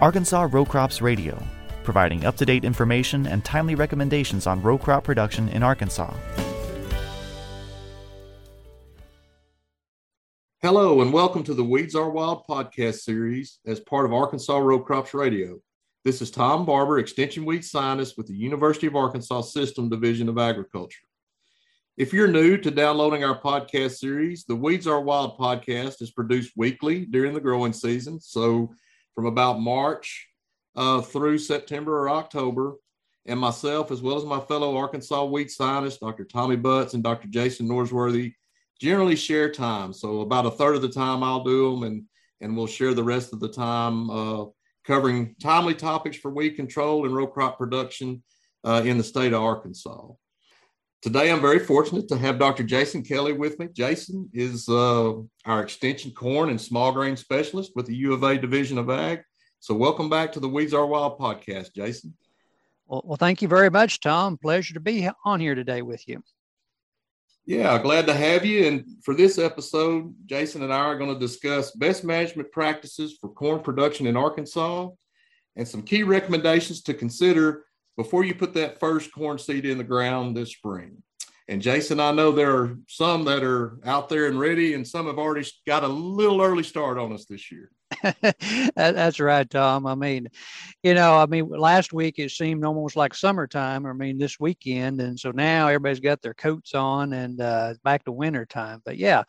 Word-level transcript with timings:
Arkansas 0.00 0.48
Row 0.50 0.64
Crops 0.64 1.02
Radio, 1.02 1.38
providing 1.84 2.24
up 2.24 2.34
to 2.38 2.46
date 2.46 2.64
information 2.64 3.26
and 3.26 3.44
timely 3.44 3.74
recommendations 3.74 4.46
on 4.46 4.62
row 4.62 4.78
crop 4.78 5.04
production 5.04 5.50
in 5.50 5.62
Arkansas. 5.62 6.14
Hello, 10.62 11.02
and 11.02 11.12
welcome 11.12 11.42
to 11.44 11.52
the 11.52 11.62
Weeds 11.62 11.94
Are 11.94 12.08
Wild 12.08 12.44
podcast 12.48 13.00
series 13.00 13.58
as 13.66 13.80
part 13.80 14.06
of 14.06 14.14
Arkansas 14.14 14.56
Row 14.56 14.80
Crops 14.80 15.12
Radio. 15.12 15.60
This 16.02 16.22
is 16.22 16.30
Tom 16.30 16.64
Barber, 16.64 16.98
Extension 16.98 17.44
Weed 17.44 17.62
Scientist 17.62 18.16
with 18.16 18.26
the 18.26 18.34
University 18.34 18.86
of 18.86 18.96
Arkansas 18.96 19.42
System 19.42 19.90
Division 19.90 20.30
of 20.30 20.38
Agriculture. 20.38 21.04
If 21.98 22.14
you're 22.14 22.26
new 22.26 22.56
to 22.56 22.70
downloading 22.70 23.22
our 23.22 23.38
podcast 23.38 23.98
series, 23.98 24.44
the 24.44 24.56
Weeds 24.56 24.86
Are 24.86 25.02
Wild 25.02 25.36
podcast 25.36 26.00
is 26.00 26.10
produced 26.10 26.52
weekly 26.56 27.04
during 27.04 27.34
the 27.34 27.40
growing 27.40 27.74
season. 27.74 28.18
So, 28.18 28.72
from 29.20 29.26
about 29.26 29.60
March 29.60 30.28
uh, 30.76 31.02
through 31.02 31.36
September 31.36 31.94
or 31.94 32.08
October, 32.08 32.76
and 33.26 33.38
myself, 33.38 33.90
as 33.90 34.00
well 34.00 34.16
as 34.16 34.24
my 34.24 34.40
fellow 34.40 34.74
Arkansas 34.78 35.26
weed 35.26 35.50
scientists, 35.50 35.98
Dr. 35.98 36.24
Tommy 36.24 36.56
Butts 36.56 36.94
and 36.94 37.02
Dr. 37.02 37.28
Jason 37.28 37.68
Norsworthy, 37.68 38.32
generally 38.80 39.16
share 39.16 39.52
time. 39.52 39.92
So 39.92 40.22
about 40.22 40.46
a 40.46 40.50
third 40.50 40.74
of 40.74 40.80
the 40.80 40.88
time 40.88 41.22
I'll 41.22 41.44
do 41.44 41.70
them 41.70 41.82
and, 41.82 42.04
and 42.40 42.56
we'll 42.56 42.66
share 42.66 42.94
the 42.94 43.04
rest 43.04 43.34
of 43.34 43.40
the 43.40 43.50
time 43.50 44.08
uh, 44.08 44.46
covering 44.86 45.36
timely 45.38 45.74
topics 45.74 46.16
for 46.16 46.30
weed 46.30 46.52
control 46.52 47.04
and 47.04 47.14
row 47.14 47.26
crop 47.26 47.58
production 47.58 48.22
uh, 48.64 48.80
in 48.86 48.96
the 48.96 49.04
state 49.04 49.34
of 49.34 49.42
Arkansas. 49.42 50.06
Today, 51.02 51.32
I'm 51.32 51.40
very 51.40 51.60
fortunate 51.60 52.08
to 52.08 52.18
have 52.18 52.38
Dr. 52.38 52.62
Jason 52.62 53.02
Kelly 53.02 53.32
with 53.32 53.58
me. 53.58 53.68
Jason 53.72 54.28
is 54.34 54.68
uh, 54.68 55.14
our 55.46 55.62
extension 55.62 56.10
corn 56.10 56.50
and 56.50 56.60
small 56.60 56.92
grain 56.92 57.16
specialist 57.16 57.72
with 57.74 57.86
the 57.86 57.96
U 57.96 58.12
of 58.12 58.22
A 58.22 58.36
Division 58.36 58.76
of 58.76 58.90
Ag. 58.90 59.22
So, 59.60 59.74
welcome 59.74 60.10
back 60.10 60.30
to 60.32 60.40
the 60.40 60.48
Weeds 60.48 60.74
Are 60.74 60.84
Wild 60.84 61.18
podcast, 61.18 61.74
Jason. 61.74 62.14
Well, 62.86 63.00
well, 63.06 63.16
thank 63.16 63.40
you 63.40 63.48
very 63.48 63.70
much, 63.70 64.00
Tom. 64.00 64.36
Pleasure 64.36 64.74
to 64.74 64.80
be 64.80 65.08
on 65.24 65.40
here 65.40 65.54
today 65.54 65.80
with 65.80 66.06
you. 66.06 66.22
Yeah, 67.46 67.80
glad 67.80 68.06
to 68.08 68.12
have 68.12 68.44
you. 68.44 68.66
And 68.66 68.84
for 69.02 69.14
this 69.14 69.38
episode, 69.38 70.14
Jason 70.26 70.62
and 70.62 70.72
I 70.72 70.80
are 70.80 70.98
going 70.98 71.14
to 71.14 71.18
discuss 71.18 71.70
best 71.70 72.04
management 72.04 72.52
practices 72.52 73.16
for 73.18 73.30
corn 73.30 73.62
production 73.62 74.06
in 74.06 74.18
Arkansas 74.18 74.90
and 75.56 75.66
some 75.66 75.80
key 75.80 76.02
recommendations 76.02 76.82
to 76.82 76.92
consider 76.92 77.64
before 78.02 78.24
you 78.24 78.34
put 78.34 78.54
that 78.54 78.80
first 78.80 79.12
corn 79.12 79.38
seed 79.38 79.66
in 79.66 79.76
the 79.76 79.84
ground 79.84 80.34
this 80.34 80.52
spring. 80.52 81.02
And 81.48 81.60
Jason, 81.60 82.00
I 82.00 82.12
know 82.12 82.32
there 82.32 82.56
are 82.56 82.78
some 82.88 83.24
that 83.24 83.42
are 83.44 83.78
out 83.84 84.08
there 84.08 84.26
and 84.26 84.40
ready, 84.40 84.72
and 84.72 84.88
some 84.88 85.06
have 85.06 85.18
already 85.18 85.46
got 85.66 85.84
a 85.84 85.88
little 85.88 86.40
early 86.40 86.62
start 86.62 86.96
on 86.96 87.12
us 87.12 87.26
this 87.26 87.52
year. 87.52 87.70
That's 88.74 89.20
right, 89.20 89.50
Tom. 89.50 89.86
I 89.86 89.94
mean, 89.94 90.28
you 90.82 90.94
know, 90.94 91.18
I 91.18 91.26
mean, 91.26 91.50
last 91.50 91.92
week 91.92 92.18
it 92.18 92.30
seemed 92.30 92.64
almost 92.64 92.96
like 92.96 93.12
summertime. 93.12 93.84
I 93.84 93.92
mean, 93.92 94.16
this 94.16 94.40
weekend, 94.40 95.02
and 95.02 95.20
so 95.20 95.30
now 95.30 95.68
everybody's 95.68 96.00
got 96.00 96.22
their 96.22 96.32
coats 96.32 96.72
on, 96.72 97.12
and 97.12 97.38
uh, 97.38 97.74
back 97.84 98.04
to 98.04 98.12
winter 98.12 98.46
time. 98.46 98.80
But 98.82 98.96
yeah, 98.96 99.24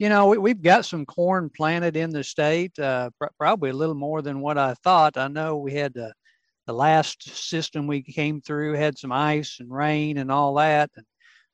you 0.00 0.08
know, 0.08 0.26
we, 0.26 0.50
have 0.50 0.62
got 0.62 0.84
some 0.84 1.06
corn 1.06 1.48
planted 1.56 1.96
in 1.96 2.10
the 2.10 2.24
state, 2.24 2.76
uh, 2.80 3.10
pr- 3.20 3.26
probably 3.38 3.70
a 3.70 3.74
little 3.74 3.94
more 3.94 4.20
than 4.20 4.40
what 4.40 4.58
I 4.58 4.74
thought. 4.82 5.16
I 5.16 5.28
know 5.28 5.58
we 5.58 5.74
had 5.74 5.94
the 5.94 6.12
the 6.66 6.72
last 6.72 7.22
system 7.22 7.86
we 7.86 8.02
came 8.02 8.40
through 8.40 8.74
had 8.74 8.98
some 8.98 9.12
ice 9.12 9.58
and 9.60 9.70
rain 9.70 10.18
and 10.18 10.30
all 10.30 10.54
that. 10.54 10.90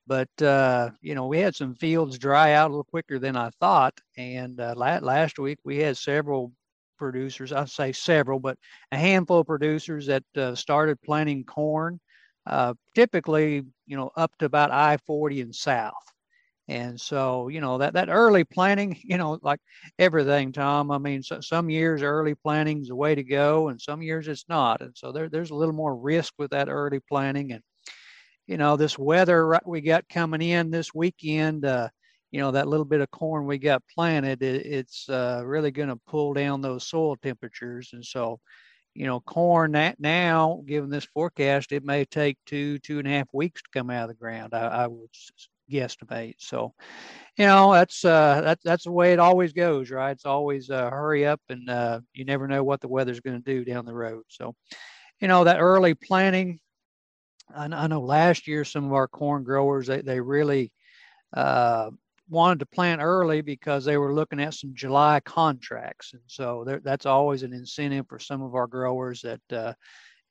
But, 0.06 0.42
uh, 0.42 0.90
you 1.00 1.14
know, 1.14 1.26
we 1.26 1.38
had 1.38 1.54
some 1.54 1.74
fields 1.74 2.18
dry 2.18 2.54
out 2.54 2.68
a 2.68 2.72
little 2.72 2.84
quicker 2.84 3.18
than 3.18 3.36
I 3.36 3.50
thought. 3.60 3.94
And 4.16 4.58
uh, 4.58 4.74
last 4.76 5.38
week 5.38 5.58
we 5.64 5.78
had 5.78 5.96
several 5.96 6.52
producers, 6.98 7.52
I 7.52 7.64
say 7.66 7.92
several, 7.92 8.40
but 8.40 8.58
a 8.90 8.96
handful 8.96 9.40
of 9.40 9.46
producers 9.46 10.06
that 10.06 10.24
uh, 10.36 10.54
started 10.54 11.00
planting 11.02 11.44
corn, 11.44 12.00
uh, 12.46 12.74
typically, 12.94 13.64
you 13.86 13.96
know, 13.96 14.10
up 14.16 14.32
to 14.38 14.46
about 14.46 14.70
I 14.70 14.96
40 15.06 15.42
and 15.42 15.54
south. 15.54 15.94
And 16.68 17.00
so, 17.00 17.48
you 17.48 17.60
know, 17.60 17.78
that, 17.78 17.94
that 17.94 18.08
early 18.08 18.44
planting, 18.44 18.98
you 19.04 19.18
know, 19.18 19.38
like 19.42 19.60
everything, 19.98 20.52
Tom, 20.52 20.90
I 20.90 20.98
mean, 20.98 21.22
so, 21.22 21.40
some 21.40 21.70
years 21.70 22.02
early 22.02 22.34
planting 22.34 22.82
is 22.82 22.88
the 22.88 22.96
way 22.96 23.14
to 23.14 23.24
go 23.24 23.68
and 23.68 23.80
some 23.80 24.02
years 24.02 24.28
it's 24.28 24.44
not. 24.48 24.80
And 24.80 24.92
so 24.96 25.12
there, 25.12 25.28
there's 25.28 25.50
a 25.50 25.54
little 25.56 25.74
more 25.74 25.96
risk 25.96 26.34
with 26.38 26.50
that 26.52 26.68
early 26.68 27.00
planting. 27.00 27.52
And, 27.52 27.62
you 28.46 28.56
know, 28.56 28.76
this 28.76 28.98
weather 28.98 29.58
we 29.64 29.80
got 29.80 30.08
coming 30.08 30.42
in 30.42 30.70
this 30.70 30.94
weekend, 30.94 31.64
uh, 31.64 31.88
you 32.30 32.40
know, 32.40 32.50
that 32.52 32.68
little 32.68 32.84
bit 32.86 33.00
of 33.00 33.10
corn 33.10 33.46
we 33.46 33.58
got 33.58 33.82
planted, 33.94 34.42
it, 34.42 34.66
it's 34.66 35.08
uh, 35.08 35.42
really 35.44 35.70
going 35.70 35.88
to 35.90 36.00
pull 36.08 36.32
down 36.34 36.60
those 36.62 36.86
soil 36.86 37.16
temperatures. 37.16 37.90
And 37.92 38.04
so, 38.04 38.40
you 38.94 39.06
know, 39.06 39.20
corn 39.20 39.72
that 39.72 40.00
now, 40.00 40.62
given 40.66 40.90
this 40.90 41.04
forecast, 41.04 41.72
it 41.72 41.84
may 41.84 42.04
take 42.04 42.38
two, 42.46 42.78
two 42.80 42.98
and 42.98 43.08
a 43.08 43.10
half 43.10 43.28
weeks 43.32 43.62
to 43.62 43.68
come 43.72 43.90
out 43.90 44.04
of 44.04 44.08
the 44.08 44.14
ground. 44.14 44.54
I, 44.54 44.66
I 44.66 44.86
would 44.86 45.10
guesstimate. 45.72 46.34
So, 46.38 46.74
you 47.36 47.46
know, 47.46 47.72
that's 47.72 48.04
uh, 48.04 48.40
that's 48.42 48.62
that's 48.62 48.84
the 48.84 48.92
way 48.92 49.12
it 49.12 49.18
always 49.18 49.52
goes, 49.52 49.90
right? 49.90 50.10
It's 50.12 50.26
always 50.26 50.70
uh, 50.70 50.90
hurry 50.90 51.26
up, 51.26 51.40
and 51.48 51.68
uh, 51.70 52.00
you 52.12 52.24
never 52.24 52.46
know 52.46 52.62
what 52.62 52.80
the 52.80 52.88
weather's 52.88 53.20
going 53.20 53.42
to 53.42 53.54
do 53.54 53.64
down 53.64 53.84
the 53.84 53.94
road. 53.94 54.24
So, 54.28 54.54
you 55.20 55.28
know, 55.28 55.44
that 55.44 55.60
early 55.60 55.94
planting. 55.94 56.60
I, 57.54 57.64
I 57.64 57.86
know 57.86 58.00
last 58.00 58.46
year 58.46 58.64
some 58.64 58.84
of 58.84 58.92
our 58.92 59.08
corn 59.08 59.44
growers 59.44 59.86
they 59.86 60.02
they 60.02 60.20
really 60.20 60.72
uh, 61.34 61.90
wanted 62.28 62.60
to 62.60 62.66
plant 62.66 63.00
early 63.02 63.40
because 63.40 63.84
they 63.84 63.96
were 63.96 64.14
looking 64.14 64.40
at 64.40 64.54
some 64.54 64.74
July 64.74 65.20
contracts, 65.20 66.12
and 66.12 66.22
so 66.26 66.64
that's 66.84 67.06
always 67.06 67.42
an 67.42 67.52
incentive 67.52 68.06
for 68.08 68.18
some 68.18 68.42
of 68.42 68.54
our 68.54 68.66
growers 68.66 69.22
that. 69.22 69.52
Uh, 69.52 69.72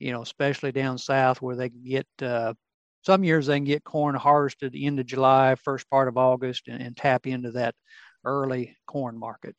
you 0.01 0.11
know, 0.11 0.23
especially 0.23 0.71
down 0.71 0.97
south 0.97 1.43
where 1.43 1.55
they 1.55 1.69
can 1.69 1.83
get 1.83 2.07
uh, 2.23 2.55
some 3.03 3.23
years 3.23 3.47
they 3.47 3.57
can 3.57 3.63
get 3.63 3.83
corn 3.83 4.15
harvested 4.15 4.75
end 4.75 4.99
of 4.99 5.05
July, 5.05 5.55
first 5.55 5.89
part 5.89 6.07
of 6.07 6.17
August, 6.17 6.67
and, 6.67 6.81
and 6.81 6.95
tap 6.95 7.27
into 7.27 7.51
that 7.51 7.75
early 8.23 8.77
corn 8.85 9.17
market. 9.17 9.55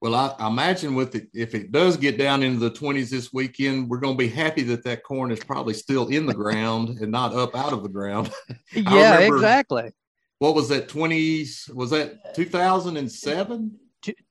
Well, 0.00 0.16
I, 0.16 0.34
I 0.38 0.48
imagine 0.48 0.96
with 0.96 1.14
it, 1.14 1.28
if 1.32 1.54
it 1.54 1.70
does 1.70 1.96
get 1.96 2.18
down 2.18 2.42
into 2.42 2.58
the 2.58 2.72
20s 2.72 3.10
this 3.10 3.32
weekend, 3.32 3.88
we're 3.88 4.00
going 4.00 4.14
to 4.14 4.18
be 4.18 4.28
happy 4.28 4.62
that 4.64 4.82
that 4.82 5.04
corn 5.04 5.30
is 5.30 5.44
probably 5.44 5.74
still 5.74 6.08
in 6.08 6.26
the 6.26 6.34
ground 6.34 6.98
and 6.98 7.12
not 7.12 7.34
up 7.34 7.54
out 7.54 7.72
of 7.72 7.84
the 7.84 7.88
ground. 7.88 8.32
yeah, 8.72 9.20
exactly. 9.20 9.92
What 10.40 10.56
was 10.56 10.68
that 10.70 10.88
20s? 10.88 11.72
Was 11.72 11.90
that 11.90 12.18
uh, 12.26 12.32
2007? 12.32 13.78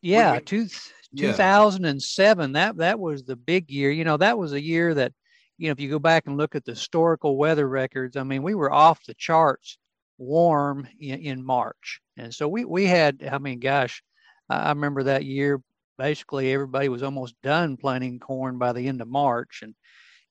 yeah, 0.01 0.39
two, 0.39 0.67
2007. 1.15 2.51
That 2.51 2.75
that 2.77 2.99
was 2.99 3.23
the 3.23 3.37
big 3.37 3.71
year. 3.71 3.91
You 3.91 4.03
know, 4.03 4.17
that 4.17 4.37
was 4.37 4.51
a 4.51 4.61
year 4.61 4.93
that 4.95 5.13
you 5.61 5.67
know, 5.67 5.73
if 5.73 5.79
you 5.79 5.91
go 5.91 5.99
back 5.99 6.25
and 6.25 6.37
look 6.37 6.55
at 6.55 6.65
the 6.65 6.71
historical 6.71 7.37
weather 7.37 7.69
records, 7.69 8.17
I 8.17 8.23
mean, 8.23 8.41
we 8.41 8.55
were 8.55 8.73
off 8.73 9.05
the 9.05 9.13
charts 9.13 9.77
warm 10.17 10.87
in, 10.99 11.19
in 11.19 11.45
March. 11.45 12.01
And 12.17 12.33
so 12.33 12.47
we, 12.47 12.65
we 12.65 12.87
had, 12.87 13.29
I 13.31 13.37
mean, 13.37 13.59
gosh, 13.59 14.01
I 14.49 14.69
remember 14.69 15.03
that 15.03 15.23
year, 15.23 15.61
basically 15.99 16.51
everybody 16.51 16.89
was 16.89 17.03
almost 17.03 17.35
done 17.43 17.77
planting 17.77 18.17
corn 18.17 18.57
by 18.57 18.73
the 18.73 18.87
end 18.87 19.01
of 19.01 19.07
March. 19.07 19.59
And, 19.61 19.75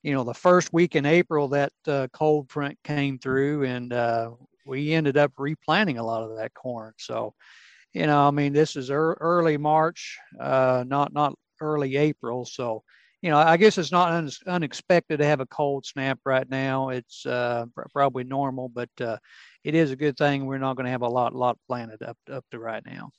you 0.02 0.12
know, 0.14 0.24
the 0.24 0.34
first 0.34 0.72
week 0.72 0.96
in 0.96 1.06
April, 1.06 1.46
that 1.50 1.72
uh, 1.86 2.08
cold 2.12 2.50
front 2.50 2.76
came 2.82 3.16
through 3.16 3.66
and 3.66 3.92
uh, 3.92 4.32
we 4.66 4.92
ended 4.92 5.16
up 5.16 5.30
replanting 5.38 5.98
a 5.98 6.04
lot 6.04 6.24
of 6.24 6.38
that 6.38 6.54
corn. 6.54 6.92
So, 6.98 7.34
you 7.92 8.08
know, 8.08 8.26
I 8.26 8.32
mean, 8.32 8.52
this 8.52 8.74
is 8.74 8.90
er- 8.90 9.16
early 9.20 9.58
March, 9.58 10.18
uh, 10.40 10.82
not, 10.88 11.12
not 11.12 11.38
early 11.60 11.96
April. 11.96 12.44
So, 12.44 12.82
you 13.22 13.30
know, 13.30 13.36
I 13.36 13.56
guess 13.56 13.76
it's 13.76 13.92
not 13.92 14.12
un- 14.12 14.30
unexpected 14.46 15.18
to 15.18 15.26
have 15.26 15.40
a 15.40 15.46
cold 15.46 15.84
snap 15.84 16.18
right 16.24 16.48
now. 16.48 16.88
It's 16.88 17.26
uh, 17.26 17.66
pr- 17.74 17.82
probably 17.92 18.24
normal, 18.24 18.68
but 18.68 18.90
uh, 19.00 19.18
it 19.62 19.74
is 19.74 19.90
a 19.90 19.96
good 19.96 20.16
thing 20.16 20.46
we're 20.46 20.58
not 20.58 20.76
going 20.76 20.86
to 20.86 20.92
have 20.92 21.02
a 21.02 21.08
lot, 21.08 21.34
lot 21.34 21.58
planted 21.66 22.02
up 22.02 22.16
up 22.30 22.44
to 22.50 22.58
right 22.58 22.84
now. 22.84 23.10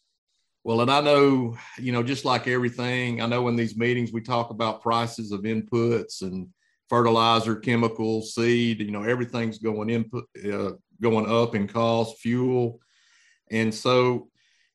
Well, 0.64 0.82
and 0.82 0.92
I 0.92 1.02
know, 1.02 1.58
you 1.78 1.92
know, 1.92 2.04
just 2.04 2.26
like 2.26 2.48
everything, 2.48 3.22
I 3.22 3.26
know 3.26 3.48
in 3.48 3.56
these 3.56 3.78
meetings 3.78 4.12
we 4.12 4.22
talk 4.22 4.50
about 4.52 4.82
prices 4.82 5.32
of 5.32 5.42
inputs 5.42 6.22
and 6.22 6.48
fertilizer, 6.88 7.56
chemicals, 7.56 8.34
seed. 8.34 8.80
You 8.80 8.92
know, 8.92 9.04
everything's 9.04 9.60
going 9.60 9.90
input 9.90 10.26
uh, 10.52 10.72
going 11.00 11.30
up 11.30 11.56
in 11.56 11.68
cost, 11.68 12.20
fuel, 12.20 12.80
and 13.52 13.74
so 13.74 14.30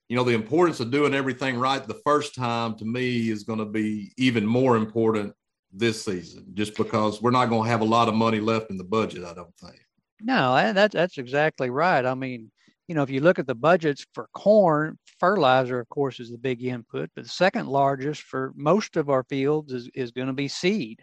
you 0.08 0.16
know, 0.16 0.24
the 0.24 0.34
importance 0.34 0.80
of 0.80 0.90
doing 0.90 1.14
everything 1.14 1.58
right 1.58 1.86
the 1.86 2.00
first 2.04 2.34
time 2.34 2.76
to 2.76 2.84
me 2.84 3.28
is 3.30 3.42
going 3.42 3.58
to 3.58 3.64
be 3.64 4.12
even 4.16 4.46
more 4.46 4.76
important 4.76 5.34
this 5.72 6.04
season, 6.04 6.46
just 6.54 6.76
because 6.76 7.20
we're 7.20 7.30
not 7.30 7.46
going 7.46 7.64
to 7.64 7.70
have 7.70 7.80
a 7.80 7.84
lot 7.84 8.08
of 8.08 8.14
money 8.14 8.40
left 8.40 8.70
in 8.70 8.76
the 8.76 8.84
budget, 8.84 9.24
I 9.24 9.34
don't 9.34 9.54
think. 9.56 9.78
No, 10.20 10.72
that's 10.72 10.94
that's 10.94 11.18
exactly 11.18 11.68
right. 11.70 12.06
I 12.06 12.14
mean, 12.14 12.50
you 12.88 12.94
know, 12.94 13.02
if 13.02 13.10
you 13.10 13.20
look 13.20 13.38
at 13.38 13.46
the 13.46 13.54
budgets 13.54 14.06
for 14.14 14.28
corn, 14.32 14.98
fertilizer, 15.18 15.80
of 15.80 15.88
course, 15.88 16.20
is 16.20 16.30
the 16.30 16.38
big 16.38 16.64
input, 16.64 17.10
but 17.14 17.24
the 17.24 17.30
second 17.30 17.66
largest 17.66 18.22
for 18.22 18.52
most 18.56 18.96
of 18.96 19.10
our 19.10 19.24
fields 19.24 19.72
is, 19.72 19.90
is 19.94 20.12
going 20.12 20.28
to 20.28 20.32
be 20.32 20.48
seed. 20.48 21.00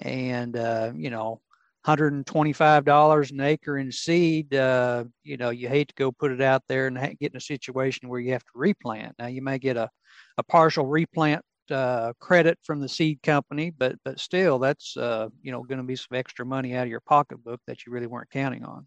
And, 0.00 0.56
uh, 0.56 0.92
you 0.96 1.10
know, 1.10 1.40
$125 1.86 3.30
an 3.30 3.40
acre 3.40 3.78
in 3.78 3.90
seed, 3.90 4.54
uh, 4.54 5.04
you 5.22 5.36
know, 5.36 5.50
you 5.50 5.68
hate 5.68 5.88
to 5.88 5.94
go 5.94 6.12
put 6.12 6.30
it 6.30 6.42
out 6.42 6.62
there 6.68 6.86
and 6.86 6.98
get 7.18 7.32
in 7.32 7.36
a 7.36 7.40
situation 7.40 8.08
where 8.08 8.20
you 8.20 8.32
have 8.32 8.44
to 8.44 8.50
replant. 8.54 9.14
Now, 9.18 9.28
you 9.28 9.42
may 9.42 9.58
get 9.58 9.76
a, 9.76 9.88
a 10.36 10.42
partial 10.42 10.86
replant 10.86 11.42
uh, 11.70 12.12
credit 12.18 12.58
from 12.62 12.80
the 12.80 12.88
seed 12.88 13.22
company, 13.22 13.70
but 13.70 13.96
but 14.04 14.18
still, 14.18 14.58
that's 14.58 14.96
uh, 14.96 15.28
you 15.42 15.52
know 15.52 15.62
going 15.62 15.78
to 15.78 15.84
be 15.84 15.96
some 15.96 16.16
extra 16.16 16.44
money 16.44 16.74
out 16.74 16.84
of 16.84 16.90
your 16.90 17.00
pocketbook 17.00 17.60
that 17.66 17.86
you 17.86 17.92
really 17.92 18.06
weren't 18.06 18.30
counting 18.30 18.64
on. 18.64 18.86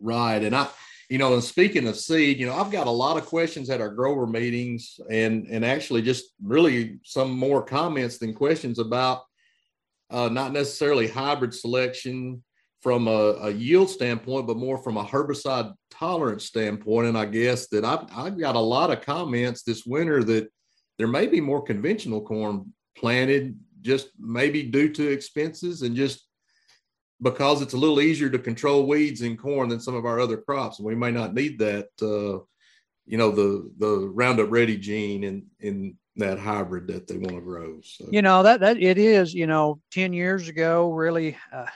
Right, 0.00 0.42
and 0.42 0.56
I, 0.56 0.68
you 1.10 1.18
know, 1.18 1.34
and 1.34 1.44
speaking 1.44 1.86
of 1.86 1.96
seed, 1.96 2.38
you 2.38 2.46
know, 2.46 2.54
I've 2.54 2.70
got 2.70 2.86
a 2.86 2.90
lot 2.90 3.16
of 3.16 3.26
questions 3.26 3.70
at 3.70 3.80
our 3.80 3.90
grower 3.90 4.26
meetings, 4.26 4.98
and 5.10 5.46
and 5.48 5.64
actually 5.64 6.02
just 6.02 6.34
really 6.42 6.98
some 7.04 7.30
more 7.30 7.62
comments 7.62 8.18
than 8.18 8.34
questions 8.34 8.78
about 8.78 9.22
uh, 10.10 10.28
not 10.28 10.52
necessarily 10.52 11.06
hybrid 11.06 11.54
selection 11.54 12.42
from 12.80 13.08
a, 13.08 13.34
a, 13.40 13.50
yield 13.50 13.90
standpoint, 13.90 14.46
but 14.46 14.56
more 14.56 14.78
from 14.78 14.96
a 14.96 15.04
herbicide 15.04 15.74
tolerance 15.90 16.44
standpoint. 16.44 17.08
And 17.08 17.18
I 17.18 17.24
guess 17.24 17.66
that 17.68 17.84
I've, 17.84 18.06
I've 18.14 18.38
got 18.38 18.54
a 18.54 18.60
lot 18.60 18.90
of 18.90 19.00
comments 19.00 19.62
this 19.62 19.84
winter 19.84 20.22
that 20.24 20.48
there 20.96 21.08
may 21.08 21.26
be 21.26 21.40
more 21.40 21.62
conventional 21.62 22.20
corn 22.20 22.72
planted, 22.96 23.58
just 23.82 24.10
maybe 24.18 24.62
due 24.62 24.92
to 24.92 25.08
expenses 25.08 25.82
and 25.82 25.96
just 25.96 26.26
because 27.20 27.62
it's 27.62 27.74
a 27.74 27.78
little 27.78 28.00
easier 28.00 28.30
to 28.30 28.38
control 28.38 28.86
weeds 28.86 29.22
in 29.22 29.36
corn 29.36 29.68
than 29.68 29.80
some 29.80 29.94
of 29.94 30.06
our 30.06 30.20
other 30.20 30.36
crops. 30.36 30.78
And 30.78 30.86
we 30.86 30.94
may 30.94 31.10
not 31.10 31.34
need 31.34 31.58
that, 31.58 31.88
uh, 32.00 32.44
you 33.06 33.16
know, 33.16 33.30
the 33.30 33.70
the 33.78 34.08
Roundup 34.08 34.50
Ready 34.50 34.76
gene 34.76 35.24
in 35.24 35.46
in 35.60 35.96
that 36.18 36.38
hybrid 36.38 36.86
that 36.88 37.06
they 37.06 37.16
want 37.16 37.36
to 37.36 37.40
grow. 37.40 37.80
So. 37.82 38.06
You 38.10 38.22
know 38.22 38.42
that 38.42 38.60
that 38.60 38.80
it 38.80 38.98
is. 38.98 39.32
You 39.34 39.46
know, 39.46 39.80
ten 39.90 40.12
years 40.12 40.48
ago, 40.48 40.92
really. 40.92 41.36
Uh, 41.52 41.66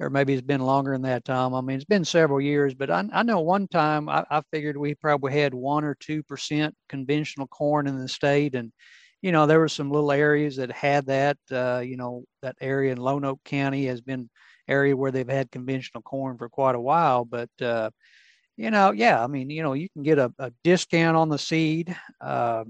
or 0.00 0.10
maybe 0.10 0.32
it's 0.32 0.42
been 0.42 0.60
longer 0.60 0.92
than 0.92 1.02
that 1.02 1.24
time. 1.24 1.54
I 1.54 1.60
mean, 1.60 1.74
it's 1.74 1.84
been 1.84 2.04
several 2.04 2.40
years, 2.40 2.72
but 2.72 2.88
I, 2.88 3.04
I 3.12 3.24
know 3.24 3.40
one 3.40 3.66
time 3.66 4.08
I, 4.08 4.24
I 4.30 4.42
figured 4.52 4.76
we 4.76 4.94
probably 4.94 5.32
had 5.32 5.52
one 5.52 5.84
or 5.84 5.96
two 5.98 6.22
percent 6.22 6.74
conventional 6.88 7.48
corn 7.48 7.88
in 7.88 7.98
the 7.98 8.08
state, 8.08 8.54
and 8.54 8.72
you 9.22 9.32
know 9.32 9.46
there 9.46 9.58
were 9.58 9.68
some 9.68 9.90
little 9.90 10.12
areas 10.12 10.56
that 10.56 10.70
had 10.70 11.06
that. 11.06 11.36
Uh, 11.50 11.82
you 11.84 11.96
know, 11.96 12.24
that 12.42 12.56
area 12.60 12.92
in 12.92 12.98
Lonoke 12.98 13.42
County 13.44 13.86
has 13.86 14.00
been 14.00 14.30
area 14.68 14.96
where 14.96 15.10
they've 15.10 15.28
had 15.28 15.50
conventional 15.50 16.02
corn 16.02 16.36
for 16.38 16.48
quite 16.48 16.74
a 16.74 16.80
while, 16.80 17.24
but 17.24 17.50
uh, 17.60 17.90
you 18.56 18.70
know, 18.70 18.90
yeah, 18.90 19.22
I 19.22 19.28
mean, 19.28 19.50
you 19.50 19.62
know, 19.62 19.72
you 19.72 19.88
can 19.88 20.02
get 20.02 20.18
a, 20.18 20.32
a 20.38 20.52
discount 20.64 21.16
on 21.16 21.28
the 21.28 21.38
seed. 21.38 21.96
Uh, 22.20 22.64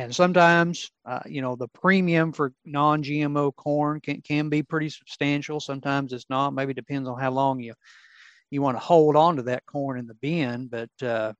and 0.00 0.14
sometimes 0.14 0.90
uh, 1.04 1.20
you 1.26 1.42
know 1.42 1.56
the 1.56 1.68
premium 1.68 2.32
for 2.32 2.52
non-gmo 2.64 3.54
corn 3.56 4.00
can, 4.00 4.20
can 4.22 4.48
be 4.48 4.62
pretty 4.62 4.88
substantial. 4.88 5.60
Sometimes 5.60 6.12
it's 6.12 6.30
not. 6.30 6.54
Maybe 6.54 6.74
depends 6.74 7.08
on 7.08 7.20
how 7.20 7.30
long 7.30 7.60
you 7.60 7.74
you 8.50 8.62
want 8.62 8.76
to 8.76 8.80
hold 8.82 9.16
on 9.16 9.36
to 9.36 9.42
that 9.42 9.66
corn 9.66 9.98
in 9.98 10.06
the 10.06 10.14
bin. 10.14 10.68
But 10.68 11.06
uh, 11.06 11.32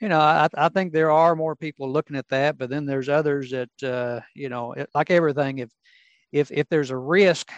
you 0.00 0.08
know 0.08 0.20
I, 0.20 0.48
I 0.54 0.68
think 0.68 0.92
there 0.92 1.10
are 1.10 1.34
more 1.34 1.56
people 1.56 1.90
looking 1.90 2.16
at 2.16 2.28
that 2.28 2.58
but 2.58 2.68
then 2.68 2.84
there's 2.84 3.08
others 3.08 3.50
that 3.50 3.82
uh, 3.82 4.20
you 4.34 4.48
know 4.48 4.72
it, 4.72 4.90
like 4.94 5.10
everything 5.10 5.58
if 5.58 5.70
if 6.32 6.50
if 6.50 6.68
there's 6.68 6.90
a 6.90 6.96
risk 6.96 7.50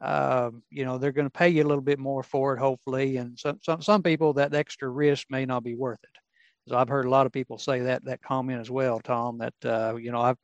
um, 0.00 0.62
you 0.70 0.84
know 0.84 0.98
they're 0.98 1.12
going 1.12 1.26
to 1.26 1.38
pay 1.38 1.48
you 1.48 1.62
a 1.62 1.68
little 1.68 1.82
bit 1.82 1.98
more 1.98 2.22
for 2.22 2.54
it 2.54 2.58
hopefully. 2.58 3.16
And 3.18 3.38
some, 3.38 3.58
some 3.62 3.82
some 3.82 4.02
people 4.02 4.34
that 4.34 4.54
extra 4.54 4.88
risk 4.88 5.26
may 5.30 5.44
not 5.46 5.62
be 5.62 5.74
worth 5.74 6.02
it 6.02 6.23
so 6.66 6.76
I've 6.76 6.88
heard 6.88 7.06
a 7.06 7.10
lot 7.10 7.26
of 7.26 7.32
people 7.32 7.58
say 7.58 7.80
that 7.80 8.04
that 8.04 8.22
comment 8.22 8.60
as 8.60 8.70
well, 8.70 9.00
Tom. 9.00 9.38
That 9.38 9.54
uh, 9.64 9.96
you 9.96 10.12
know 10.12 10.20
I've 10.20 10.38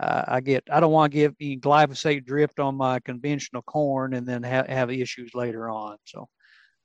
uh, 0.00 0.24
I 0.26 0.40
get 0.40 0.64
I 0.70 0.80
don't 0.80 0.92
want 0.92 1.12
to 1.12 1.18
give 1.18 1.34
any 1.40 1.58
glyphosate 1.58 2.24
drift 2.24 2.58
on 2.58 2.76
my 2.76 3.00
conventional 3.00 3.62
corn 3.62 4.14
and 4.14 4.26
then 4.26 4.42
ha- 4.42 4.64
have 4.68 4.90
issues 4.90 5.32
later 5.34 5.70
on. 5.70 5.96
So 6.04 6.28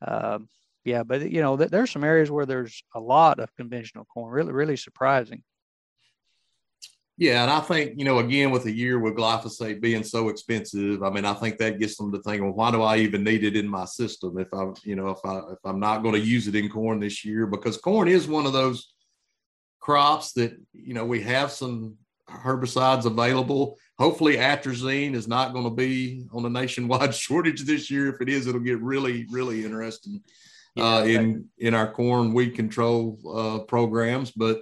um, 0.05 0.47
yeah, 0.85 1.03
but 1.03 1.29
you 1.31 1.41
know 1.41 1.57
th- 1.57 1.71
there's 1.71 1.91
some 1.91 2.03
areas 2.03 2.29
where 2.29 2.45
there's 2.45 2.83
a 2.95 2.99
lot 2.99 3.39
of 3.39 3.55
conventional 3.55 4.05
corn. 4.05 4.31
Really 4.31 4.53
really 4.53 4.77
surprising. 4.77 5.43
Yeah, 7.19 7.41
and 7.41 7.49
I 7.49 7.61
think 7.61 7.93
you 7.97 8.05
know 8.05 8.19
again 8.19 8.51
with 8.51 8.65
a 8.65 8.71
year 8.71 8.99
with 8.99 9.15
glyphosate 9.15 9.81
being 9.81 10.03
so 10.03 10.29
expensive, 10.29 11.01
I 11.01 11.09
mean 11.09 11.25
I 11.25 11.33
think 11.33 11.57
that 11.57 11.79
gets 11.79 11.97
them 11.97 12.11
to 12.11 12.21
think, 12.21 12.43
well, 12.43 12.53
why 12.53 12.69
do 12.69 12.83
I 12.83 12.97
even 12.97 13.23
need 13.23 13.43
it 13.43 13.55
in 13.55 13.67
my 13.67 13.85
system 13.85 14.37
if 14.37 14.53
I 14.53 14.67
you 14.83 14.95
know 14.95 15.09
if 15.09 15.19
I 15.25 15.37
if 15.51 15.59
I'm 15.65 15.79
not 15.79 16.03
going 16.03 16.13
to 16.13 16.21
use 16.21 16.47
it 16.47 16.55
in 16.55 16.69
corn 16.69 16.99
this 16.99 17.25
year 17.25 17.47
because 17.47 17.77
corn 17.77 18.07
is 18.07 18.27
one 18.27 18.45
of 18.45 18.53
those 18.53 18.93
crops 19.79 20.33
that 20.33 20.55
you 20.73 20.93
know 20.93 21.05
we 21.05 21.21
have 21.21 21.51
some 21.51 21.95
herbicides 22.29 23.05
available. 23.05 23.77
Hopefully, 23.97 24.37
atrazine 24.37 25.15
is 25.15 25.27
not 25.27 25.53
going 25.53 25.65
to 25.65 25.71
be 25.71 26.27
on 26.31 26.45
a 26.45 26.49
nationwide 26.49 27.15
shortage 27.25 27.63
this 27.63 27.89
year. 27.89 28.09
If 28.13 28.21
it 28.21 28.29
is, 28.29 28.45
it'll 28.45 28.61
get 28.61 28.79
really 28.79 29.25
really 29.31 29.65
interesting 29.65 30.21
uh, 30.77 31.03
in 31.07 31.45
in 31.57 31.73
our 31.73 31.91
corn 31.91 32.31
weed 32.31 32.51
control 32.51 33.17
uh, 33.27 33.63
programs, 33.63 34.29
but 34.29 34.61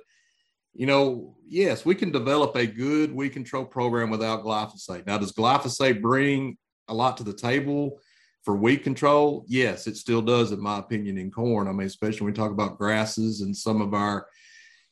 you 0.75 0.85
know, 0.85 1.35
yes, 1.47 1.85
we 1.85 1.95
can 1.95 2.11
develop 2.11 2.55
a 2.55 2.67
good 2.67 3.13
weed 3.13 3.29
control 3.29 3.65
program 3.65 4.09
without 4.09 4.43
glyphosate. 4.43 5.07
Now, 5.07 5.17
does 5.17 5.31
glyphosate 5.31 6.01
bring 6.01 6.57
a 6.89 6.93
lot 6.93 7.17
to 7.17 7.23
the 7.23 7.33
table 7.33 7.99
for 8.43 8.57
weed 8.57 8.83
control? 8.83 9.45
Yes, 9.47 9.87
it 9.87 9.95
still 9.95 10.21
does, 10.21 10.51
in 10.51 10.59
my 10.59 10.79
opinion, 10.79 11.17
in 11.17 11.31
corn. 11.31 11.69
I 11.69 11.71
mean, 11.71 11.87
especially 11.87 12.25
when 12.25 12.33
we 12.33 12.37
talk 12.37 12.51
about 12.51 12.77
grasses 12.77 13.41
and 13.41 13.55
some 13.55 13.81
of 13.81 13.93
our, 13.93 14.27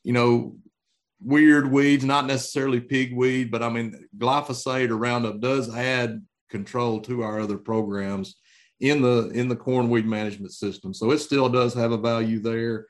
you 0.02 0.14
know, 0.14 0.56
weird 1.20 1.70
weeds, 1.70 2.04
not 2.04 2.26
necessarily 2.26 2.80
pigweed, 2.80 3.50
but 3.50 3.62
I 3.62 3.68
mean, 3.68 4.08
glyphosate 4.16 4.88
or 4.88 4.96
Roundup 4.96 5.40
does 5.40 5.74
add 5.74 6.24
control 6.50 7.00
to 7.00 7.22
our 7.22 7.40
other 7.40 7.58
programs 7.58 8.36
in 8.80 9.02
the 9.02 9.28
in 9.30 9.48
the 9.48 9.56
corn 9.56 9.90
weed 9.90 10.06
management 10.06 10.52
system. 10.52 10.94
So 10.94 11.10
it 11.10 11.18
still 11.18 11.48
does 11.48 11.74
have 11.74 11.92
a 11.92 11.98
value 11.98 12.40
there. 12.40 12.86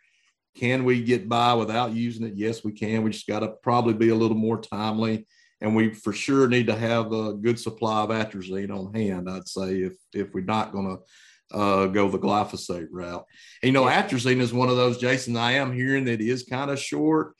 Can 0.56 0.84
we 0.84 1.02
get 1.02 1.28
by 1.28 1.54
without 1.54 1.92
using 1.92 2.26
it? 2.26 2.34
Yes, 2.36 2.62
we 2.62 2.72
can. 2.72 3.02
We 3.02 3.10
just 3.10 3.26
got 3.26 3.40
to 3.40 3.48
probably 3.48 3.94
be 3.94 4.10
a 4.10 4.14
little 4.14 4.36
more 4.36 4.60
timely. 4.60 5.26
And 5.60 5.74
we 5.74 5.94
for 5.94 6.12
sure 6.12 6.46
need 6.48 6.66
to 6.66 6.76
have 6.76 7.12
a 7.12 7.34
good 7.34 7.58
supply 7.58 8.02
of 8.02 8.10
atrazine 8.10 8.70
on 8.70 8.94
hand, 8.94 9.30
I'd 9.30 9.48
say, 9.48 9.82
if 9.82 9.94
if 10.12 10.34
we're 10.34 10.44
not 10.44 10.72
going 10.72 10.96
to 10.96 11.56
uh, 11.56 11.86
go 11.86 12.08
the 12.08 12.18
glyphosate 12.18 12.88
route. 12.90 13.24
And, 13.62 13.68
you 13.68 13.72
know, 13.72 13.84
atrazine 13.84 14.40
is 14.40 14.52
one 14.52 14.68
of 14.68 14.76
those, 14.76 14.98
Jason, 14.98 15.36
I 15.36 15.52
am 15.52 15.72
hearing 15.72 16.04
that 16.06 16.20
is 16.20 16.42
kind 16.42 16.70
of 16.70 16.78
short 16.78 17.34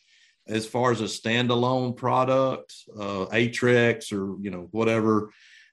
as 0.46 0.66
far 0.66 0.92
as 0.92 1.00
a 1.00 1.04
standalone 1.04 1.96
product, 1.96 2.74
uh, 2.94 3.26
Atrex 3.26 4.12
or, 4.12 4.36
you 4.42 4.50
know, 4.50 4.68
whatever 4.70 5.30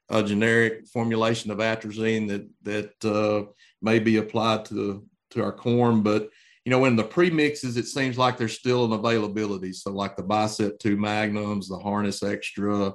uh, 0.10 0.24
generic 0.24 0.88
formulation 0.88 1.52
of 1.52 1.60
atrazine 1.60 2.28
that, 2.30 2.50
that 2.64 3.10
uh, 3.10 3.50
may 3.82 4.00
be 4.00 4.18
applied 4.18 4.66
to, 4.66 5.06
to 5.32 5.44
our 5.44 5.52
corn. 5.52 6.02
But 6.02 6.30
you 6.66 6.70
know, 6.70 6.86
in 6.86 6.96
the 6.96 7.04
premixes, 7.04 7.78
it 7.78 7.88
seems 7.88 8.18
like 8.18 8.38
there's 8.38 8.58
still 8.58 8.86
an 8.86 8.94
availability. 8.94 9.74
So, 9.74 9.92
like 9.92 10.16
the 10.16 10.24
Bicep 10.24 10.78
2 10.80 10.96
Magnums, 10.96 11.68
the 11.68 11.80
Harness 11.80 12.22
Extra, 12.22 12.94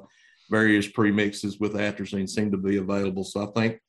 various 0.51 0.87
premixes 0.87 1.59
with 1.59 1.75
atrazine 1.75 2.29
seem 2.29 2.53
to 2.53 2.59
be 2.59 2.77
available. 2.77 3.25
So, 3.25 3.49
I 3.49 3.51
think, 3.53 3.81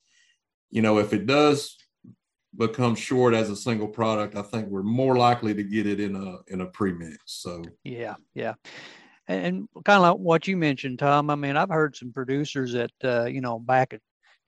you 0.71 0.81
know, 0.81 0.97
if 0.97 1.13
it 1.13 1.27
does 1.27 1.77
become 2.55 2.95
short 2.95 3.35
as 3.35 3.51
a 3.51 3.55
single 3.55 3.87
product, 3.87 4.35
I 4.35 4.41
think 4.41 4.67
we're 4.67 4.81
more 4.81 5.15
likely 5.15 5.53
to 5.53 5.63
get 5.63 5.85
it 5.85 5.99
in 5.99 6.15
a 6.15 6.37
in 6.47 6.61
a 6.61 6.65
premix. 6.65 7.19
So, 7.25 7.63
yeah, 7.83 8.15
yeah. 8.33 8.55
And, 9.27 9.45
and 9.75 9.83
kind 9.85 9.97
of 9.97 10.01
like 10.01 10.17
what 10.17 10.47
you 10.47 10.57
mentioned, 10.57 10.97
Tom. 10.97 11.29
I 11.29 11.35
mean, 11.35 11.55
I've 11.55 11.69
heard 11.69 11.95
some 11.95 12.13
producers 12.13 12.73
that, 12.73 12.91
uh, 13.03 13.25
you 13.25 13.41
know, 13.41 13.59
back 13.59 13.93
in 13.93 13.99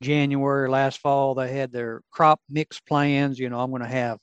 January 0.01 0.69
last 0.69 0.99
fall, 0.99 1.35
they 1.35 1.51
had 1.51 1.71
their 1.71 2.01
crop 2.09 2.41
mix 2.49 2.79
plans. 2.79 3.37
You 3.37 3.49
know, 3.49 3.59
I'm 3.59 3.69
going 3.69 3.83
to 3.83 3.87
have 3.87 4.17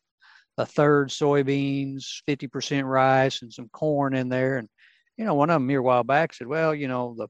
a 0.59 0.67
third 0.67 1.11
soybeans, 1.11 2.23
50% 2.29 2.85
rice, 2.85 3.43
and 3.43 3.53
some 3.53 3.69
corn 3.69 4.15
in 4.15 4.29
there. 4.29 4.59
And, 4.59 4.69
you 5.17 5.25
know, 5.25 5.35
one 5.35 5.51
of 5.51 5.61
them 5.61 5.69
here 5.69 5.81
a 5.81 5.83
while 5.83 6.05
back 6.05 6.33
said, 6.33 6.47
well, 6.47 6.75
you 6.75 6.89
know, 6.89 7.15
the, 7.17 7.29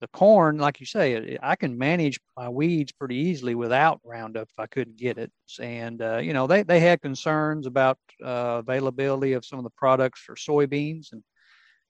the 0.00 0.08
corn, 0.08 0.58
like 0.58 0.80
you 0.80 0.86
say, 0.86 1.36
I 1.42 1.56
can 1.56 1.76
manage 1.76 2.20
my 2.36 2.48
weeds 2.48 2.92
pretty 2.92 3.16
easily 3.16 3.54
without 3.54 4.00
Roundup 4.04 4.48
if 4.48 4.58
I 4.58 4.66
couldn't 4.66 4.96
get 4.96 5.18
it. 5.18 5.30
And, 5.60 6.00
uh, 6.00 6.18
you 6.18 6.32
know, 6.32 6.46
they, 6.46 6.62
they 6.62 6.80
had 6.80 7.02
concerns 7.02 7.66
about 7.66 7.98
uh, 8.24 8.62
availability 8.64 9.34
of 9.34 9.44
some 9.44 9.58
of 9.58 9.64
the 9.64 9.70
products 9.76 10.20
for 10.20 10.36
soybeans. 10.36 11.12
And, 11.12 11.22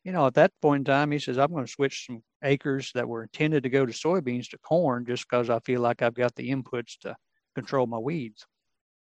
you 0.02 0.12
know, 0.12 0.26
at 0.26 0.34
that 0.34 0.52
point 0.60 0.80
in 0.80 0.84
time, 0.92 1.10
he 1.10 1.18
says, 1.18 1.38
I'm 1.38 1.52
going 1.52 1.66
to 1.66 1.70
switch 1.70 2.06
some 2.06 2.22
acres 2.42 2.90
that 2.94 3.06
were 3.06 3.22
intended 3.22 3.62
to 3.62 3.68
go 3.68 3.86
to 3.86 3.92
soybeans 3.92 4.48
to 4.50 4.58
corn 4.58 5.04
just 5.06 5.28
because 5.28 5.50
I 5.50 5.60
feel 5.60 5.80
like 5.80 6.02
I've 6.02 6.14
got 6.14 6.34
the 6.34 6.50
inputs 6.50 6.98
to 7.02 7.14
control 7.54 7.86
my 7.86 7.98
weeds. 7.98 8.46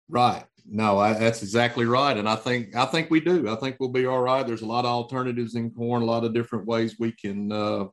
Right. 0.09 0.45
No, 0.69 0.99
I, 0.99 1.13
that's 1.13 1.43
exactly 1.43 1.85
right, 1.85 2.17
and 2.17 2.29
I 2.29 2.35
think 2.35 2.75
I 2.75 2.87
think 2.87 3.09
we 3.09 3.21
do. 3.21 3.49
I 3.49 3.55
think 3.55 3.77
we'll 3.79 3.89
be 3.89 4.07
all 4.07 4.21
right. 4.21 4.45
There's 4.45 4.63
a 4.63 4.67
lot 4.67 4.85
of 4.85 4.91
alternatives 4.91 5.55
in 5.55 5.71
corn, 5.71 6.03
a 6.03 6.07
lot 6.07 6.25
of 6.25 6.35
different 6.35 6.67
ways 6.67 6.97
we 6.99 7.13
can 7.13 7.53
uh, 7.53 7.85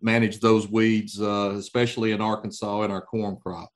manage 0.00 0.38
those 0.38 0.68
weeds, 0.68 1.20
uh, 1.20 1.54
especially 1.56 2.12
in 2.12 2.20
Arkansas 2.20 2.82
in 2.82 2.92
our 2.92 3.00
corn 3.00 3.36
crop. 3.36 3.68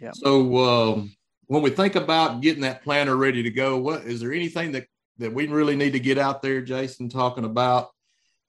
Yeah. 0.00 0.10
So 0.12 0.56
um, 0.56 1.16
when 1.46 1.62
we 1.62 1.70
think 1.70 1.94
about 1.94 2.40
getting 2.40 2.62
that 2.62 2.82
planter 2.82 3.16
ready 3.16 3.44
to 3.44 3.50
go, 3.50 3.78
what 3.78 4.02
is 4.02 4.18
there 4.18 4.32
anything 4.32 4.72
that 4.72 4.86
that 5.18 5.32
we 5.32 5.46
really 5.46 5.76
need 5.76 5.92
to 5.92 6.00
get 6.00 6.18
out 6.18 6.42
there, 6.42 6.60
Jason, 6.62 7.08
talking 7.08 7.44
about 7.44 7.90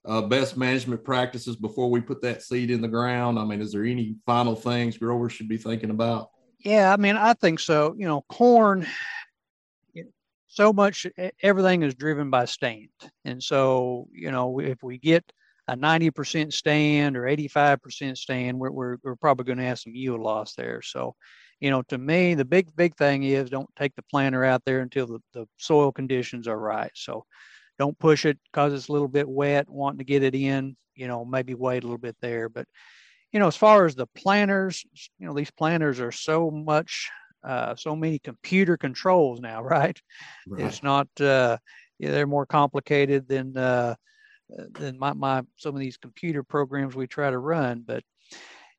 uh, 0.04 0.22
best 0.22 0.56
management 0.56 1.04
practices 1.04 1.54
before 1.54 1.88
we 1.88 2.00
put 2.00 2.22
that 2.22 2.42
seed 2.42 2.72
in 2.72 2.80
the 2.80 2.88
ground? 2.88 3.38
I 3.38 3.44
mean, 3.44 3.60
is 3.60 3.70
there 3.70 3.84
any 3.84 4.16
final 4.26 4.56
things 4.56 4.98
growers 4.98 5.32
should 5.32 5.48
be 5.48 5.56
thinking 5.56 5.90
about? 5.90 6.30
Yeah, 6.62 6.92
I 6.92 6.96
mean, 6.96 7.16
I 7.16 7.34
think 7.34 7.60
so. 7.60 7.94
You 7.98 8.06
know, 8.06 8.22
corn, 8.28 8.86
so 10.46 10.72
much 10.72 11.06
everything 11.42 11.82
is 11.82 11.94
driven 11.94 12.28
by 12.30 12.44
stand. 12.44 12.88
And 13.24 13.42
so 13.42 14.08
you 14.12 14.30
know 14.30 14.58
if 14.60 14.82
we 14.82 14.98
get 14.98 15.24
a 15.68 15.76
90% 15.76 16.52
stand 16.52 17.16
or 17.16 17.22
85% 17.22 18.16
stand 18.18 18.58
we're, 18.58 18.72
we're, 18.72 18.96
we're 19.04 19.16
probably 19.16 19.44
going 19.44 19.58
to 19.58 19.64
have 19.64 19.78
some 19.78 19.94
yield 19.94 20.20
loss 20.20 20.54
there. 20.54 20.82
So 20.82 21.14
you 21.60 21.70
know 21.70 21.82
to 21.82 21.98
me 21.98 22.34
the 22.34 22.44
big 22.44 22.74
big 22.74 22.96
thing 22.96 23.22
is 23.22 23.48
don't 23.50 23.70
take 23.78 23.94
the 23.94 24.02
planter 24.10 24.44
out 24.44 24.64
there 24.64 24.80
until 24.80 25.06
the, 25.06 25.20
the 25.32 25.46
soil 25.56 25.92
conditions 25.92 26.48
are 26.48 26.58
right. 26.58 26.90
So 26.94 27.24
don't 27.78 27.98
push 27.98 28.26
it 28.26 28.38
because 28.52 28.72
it's 28.74 28.88
a 28.88 28.92
little 28.92 29.08
bit 29.08 29.28
wet 29.28 29.68
wanting 29.70 29.98
to 29.98 30.04
get 30.04 30.24
it 30.24 30.34
in 30.34 30.76
you 30.96 31.06
know 31.06 31.24
maybe 31.24 31.54
wait 31.54 31.84
a 31.84 31.86
little 31.86 31.98
bit 31.98 32.16
there. 32.20 32.48
But 32.48 32.66
you 33.32 33.40
know 33.40 33.46
as 33.46 33.56
far 33.56 33.86
as 33.86 33.94
the 33.94 34.06
planters 34.06 34.84
you 35.18 35.26
know 35.26 35.34
these 35.34 35.50
planters 35.50 36.00
are 36.00 36.12
so 36.12 36.50
much 36.50 37.10
uh, 37.42 37.74
so 37.76 37.96
many 37.96 38.18
computer 38.18 38.76
controls 38.76 39.40
now, 39.40 39.62
right? 39.62 40.00
right. 40.46 40.66
It's 40.66 40.82
not 40.82 41.08
uh, 41.20 41.58
they're 41.98 42.26
more 42.26 42.46
complicated 42.46 43.28
than 43.28 43.56
uh, 43.56 43.94
than 44.72 44.98
my, 44.98 45.12
my 45.12 45.42
some 45.56 45.74
of 45.74 45.80
these 45.80 45.96
computer 45.96 46.42
programs 46.42 46.94
we 46.94 47.06
try 47.06 47.30
to 47.30 47.38
run. 47.38 47.84
But 47.86 48.02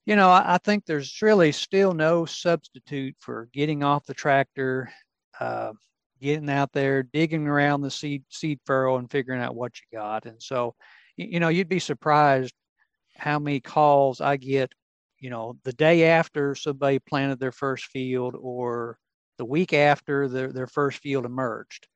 you 0.05 0.15
know, 0.15 0.29
I, 0.29 0.55
I 0.55 0.57
think 0.57 0.85
there's 0.85 1.21
really 1.21 1.51
still 1.51 1.93
no 1.93 2.25
substitute 2.25 3.15
for 3.19 3.49
getting 3.53 3.83
off 3.83 4.05
the 4.05 4.13
tractor, 4.13 4.91
uh, 5.39 5.73
getting 6.21 6.49
out 6.49 6.73
there, 6.73 7.03
digging 7.03 7.47
around 7.47 7.81
the 7.81 7.91
seed 7.91 8.23
seed 8.29 8.59
furrow, 8.65 8.97
and 8.97 9.09
figuring 9.09 9.41
out 9.41 9.55
what 9.55 9.73
you 9.79 9.97
got. 9.97 10.25
And 10.25 10.41
so, 10.41 10.75
you 11.17 11.39
know, 11.39 11.49
you'd 11.49 11.69
be 11.69 11.79
surprised 11.79 12.53
how 13.15 13.39
many 13.39 13.59
calls 13.59 14.21
I 14.21 14.37
get 14.37 14.73
you 15.21 15.29
know, 15.29 15.55
the 15.63 15.71
day 15.71 16.05
after 16.05 16.55
somebody 16.55 16.97
planted 16.99 17.39
their 17.39 17.51
first 17.51 17.85
field 17.85 18.35
or 18.37 18.97
the 19.37 19.45
week 19.45 19.71
after 19.71 20.27
their, 20.27 20.51
their 20.51 20.67
first 20.67 20.97
field 20.97 21.25
emerged. 21.25 21.87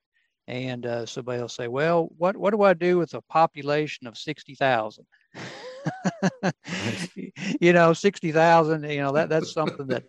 And 0.48 0.86
uh, 0.86 1.07
somebody 1.07 1.41
will 1.41 1.50
say, 1.50 1.67
well, 1.67 2.07
what, 2.19 2.38
what 2.38 2.51
do 2.51 2.62
I 2.62 2.75
do 2.75 3.00
with 3.00 3.15
a 3.15 3.22
population 3.24 4.05
of 4.05 4.15
60,000? 4.15 5.05
you 7.62 7.74
know, 7.74 7.94
60,000, 7.94 8.84
you 8.89 9.01
know, 9.01 9.12
that 9.12 9.30
that's 9.30 9.54
something 9.54 9.88
that, 9.88 10.04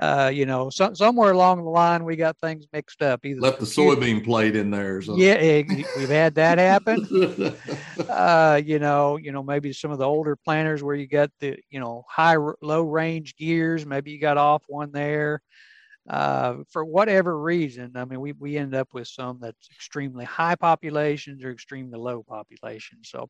uh, 0.00 0.30
you 0.32 0.46
know, 0.46 0.70
so, 0.70 0.92
somewhere 0.94 1.32
along 1.32 1.64
the 1.64 1.70
line, 1.70 2.04
we 2.04 2.16
got 2.16 2.38
things 2.38 2.66
mixed 2.72 3.02
up. 3.02 3.24
Either 3.24 3.40
Left 3.40 3.60
the 3.60 3.66
soybean 3.66 4.24
plate 4.24 4.56
in 4.56 4.70
there. 4.70 5.00
So. 5.02 5.16
Yeah, 5.16 5.34
it, 5.34 5.66
we've 5.96 6.08
had 6.08 6.34
that 6.36 6.58
happen. 6.58 7.54
uh, 8.08 8.60
you 8.64 8.78
know, 8.78 9.16
you 9.16 9.32
know, 9.32 9.42
maybe 9.42 9.72
some 9.72 9.90
of 9.90 9.98
the 9.98 10.06
older 10.06 10.36
planters 10.36 10.82
where 10.82 10.96
you 10.96 11.06
got 11.06 11.30
the, 11.40 11.58
you 11.70 11.80
know, 11.80 12.04
high, 12.08 12.36
low 12.62 12.82
range 12.82 13.36
gears, 13.36 13.86
maybe 13.86 14.10
you 14.10 14.20
got 14.20 14.38
off 14.38 14.62
one 14.68 14.92
there. 14.92 15.42
Uh, 16.08 16.56
for 16.70 16.84
whatever 16.84 17.38
reason, 17.38 17.92
I 17.94 18.04
mean, 18.04 18.20
we, 18.20 18.32
we 18.32 18.56
end 18.56 18.74
up 18.74 18.88
with 18.92 19.06
some 19.06 19.38
that's 19.40 19.68
extremely 19.70 20.24
high 20.24 20.56
populations 20.56 21.44
or 21.44 21.50
extremely 21.52 21.98
low 21.98 22.24
populations. 22.26 23.10
So, 23.10 23.28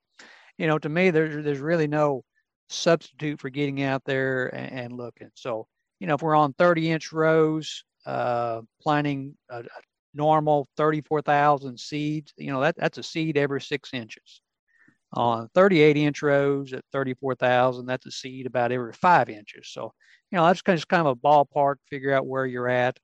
you 0.58 0.66
know, 0.66 0.78
to 0.78 0.88
me, 0.88 1.10
there's 1.10 1.44
there's 1.44 1.58
really 1.58 1.86
no 1.86 2.22
substitute 2.68 3.40
for 3.40 3.50
getting 3.50 3.82
out 3.82 4.04
there 4.04 4.46
and, 4.54 4.72
and 4.72 4.92
looking. 4.92 5.30
So, 5.34 5.66
you 5.98 6.06
know, 6.06 6.14
if 6.14 6.22
we're 6.22 6.36
on 6.36 6.52
30 6.54 6.90
inch 6.90 7.12
rows, 7.12 7.84
uh, 8.06 8.60
planting 8.80 9.36
a, 9.50 9.60
a 9.60 9.80
normal 10.14 10.68
34,000 10.76 11.78
seeds, 11.78 12.32
you 12.36 12.52
know, 12.52 12.60
that, 12.60 12.76
that's 12.76 12.98
a 12.98 13.02
seed 13.02 13.36
every 13.36 13.60
six 13.60 13.90
inches. 13.92 14.40
On 15.12 15.48
38 15.54 15.96
inch 15.96 16.22
rows 16.22 16.72
at 16.72 16.84
34,000, 16.92 17.84
that's 17.84 18.06
a 18.06 18.12
seed 18.12 18.46
about 18.46 18.70
every 18.70 18.92
five 18.92 19.28
inches. 19.28 19.68
So, 19.68 19.92
you 20.30 20.36
know, 20.36 20.46
that's 20.46 20.62
just 20.62 20.88
kind 20.88 21.06
of 21.06 21.16
a 21.16 21.16
ballpark, 21.16 21.76
figure 21.88 22.14
out 22.14 22.26
where 22.26 22.46
you're 22.46 22.68
at. 22.68 22.96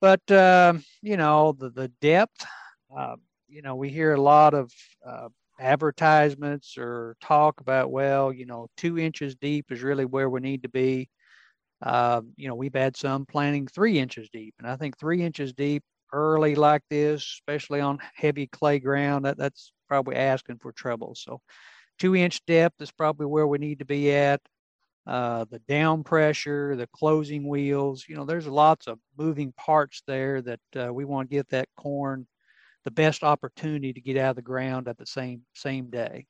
But, 0.00 0.28
uh, 0.30 0.74
you 1.02 1.18
know, 1.18 1.52
the, 1.52 1.68
the 1.70 1.88
depth, 2.00 2.44
uh, 2.96 3.16
you 3.46 3.60
know, 3.60 3.74
we 3.74 3.90
hear 3.90 4.14
a 4.14 4.20
lot 4.20 4.54
of 4.54 4.72
uh, 5.06 5.28
advertisements 5.64 6.76
or 6.78 7.16
talk 7.22 7.60
about, 7.60 7.90
well, 7.90 8.32
you 8.32 8.46
know, 8.46 8.68
two 8.76 8.98
inches 8.98 9.34
deep 9.36 9.72
is 9.72 9.82
really 9.82 10.04
where 10.04 10.28
we 10.28 10.40
need 10.40 10.62
to 10.62 10.68
be. 10.68 11.08
Uh, 11.82 12.22
you 12.36 12.48
know, 12.48 12.54
we've 12.54 12.74
had 12.74 12.96
some 12.96 13.26
planting 13.26 13.66
three 13.66 13.98
inches 13.98 14.28
deep, 14.30 14.54
and 14.58 14.68
I 14.68 14.76
think 14.76 14.98
three 14.98 15.22
inches 15.22 15.52
deep 15.52 15.82
early 16.12 16.54
like 16.54 16.82
this, 16.90 17.22
especially 17.22 17.80
on 17.80 17.98
heavy 18.14 18.46
clay 18.46 18.78
ground, 18.78 19.24
that, 19.24 19.36
that's 19.38 19.72
probably 19.88 20.16
asking 20.16 20.58
for 20.58 20.72
trouble. 20.72 21.14
So, 21.14 21.40
two 21.98 22.14
inch 22.16 22.44
depth 22.46 22.80
is 22.80 22.92
probably 22.92 23.26
where 23.26 23.46
we 23.46 23.58
need 23.58 23.80
to 23.80 23.84
be 23.84 24.12
at. 24.12 24.40
Uh, 25.06 25.44
the 25.50 25.58
down 25.68 26.02
pressure, 26.02 26.76
the 26.76 26.86
closing 26.86 27.46
wheels, 27.46 28.06
you 28.08 28.16
know, 28.16 28.24
there's 28.24 28.46
lots 28.46 28.86
of 28.86 28.98
moving 29.18 29.52
parts 29.52 30.02
there 30.06 30.40
that 30.40 30.60
uh, 30.76 30.92
we 30.92 31.04
want 31.04 31.28
to 31.28 31.36
get 31.36 31.48
that 31.50 31.68
corn 31.76 32.26
the 32.84 32.90
best 32.90 33.22
opportunity 33.22 33.92
to 33.92 34.00
get 34.00 34.16
out 34.16 34.30
of 34.30 34.36
the 34.36 34.42
ground 34.42 34.88
at 34.88 34.98
the 34.98 35.06
same 35.06 35.42
same 35.54 35.90
day. 35.90 36.26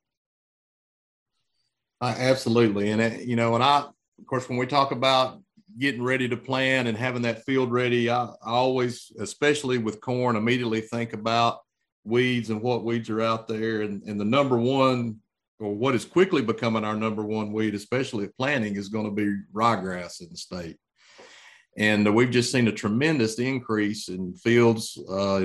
Uh, 2.00 2.14
absolutely, 2.18 2.90
and 2.90 3.26
you 3.26 3.36
know, 3.36 3.54
and 3.54 3.64
I, 3.64 3.78
of 3.78 4.26
course, 4.26 4.48
when 4.48 4.58
we 4.58 4.66
talk 4.66 4.92
about 4.92 5.40
getting 5.78 6.02
ready 6.02 6.28
to 6.28 6.36
plan 6.36 6.86
and 6.86 6.96
having 6.96 7.22
that 7.22 7.44
field 7.44 7.72
ready, 7.72 8.08
I, 8.10 8.24
I 8.24 8.50
always, 8.50 9.10
especially 9.18 9.78
with 9.78 10.00
corn, 10.00 10.36
immediately 10.36 10.80
think 10.80 11.12
about 11.12 11.60
weeds 12.04 12.50
and 12.50 12.62
what 12.62 12.84
weeds 12.84 13.10
are 13.10 13.22
out 13.22 13.48
there, 13.48 13.82
and 13.82 14.02
and 14.02 14.20
the 14.20 14.24
number 14.24 14.58
one 14.58 15.20
or 15.60 15.74
what 15.74 15.94
is 15.94 16.04
quickly 16.04 16.42
becoming 16.42 16.84
our 16.84 16.96
number 16.96 17.24
one 17.24 17.52
weed, 17.52 17.74
especially 17.74 18.24
at 18.24 18.36
planting, 18.36 18.76
is 18.76 18.88
going 18.88 19.06
to 19.06 19.10
be 19.10 19.36
ryegrass 19.52 20.20
in 20.20 20.28
the 20.30 20.36
state. 20.36 20.76
And 21.76 22.14
we've 22.14 22.30
just 22.30 22.52
seen 22.52 22.68
a 22.68 22.72
tremendous 22.72 23.38
increase 23.38 24.08
in 24.08 24.34
fields 24.34 24.96
uh, 25.10 25.36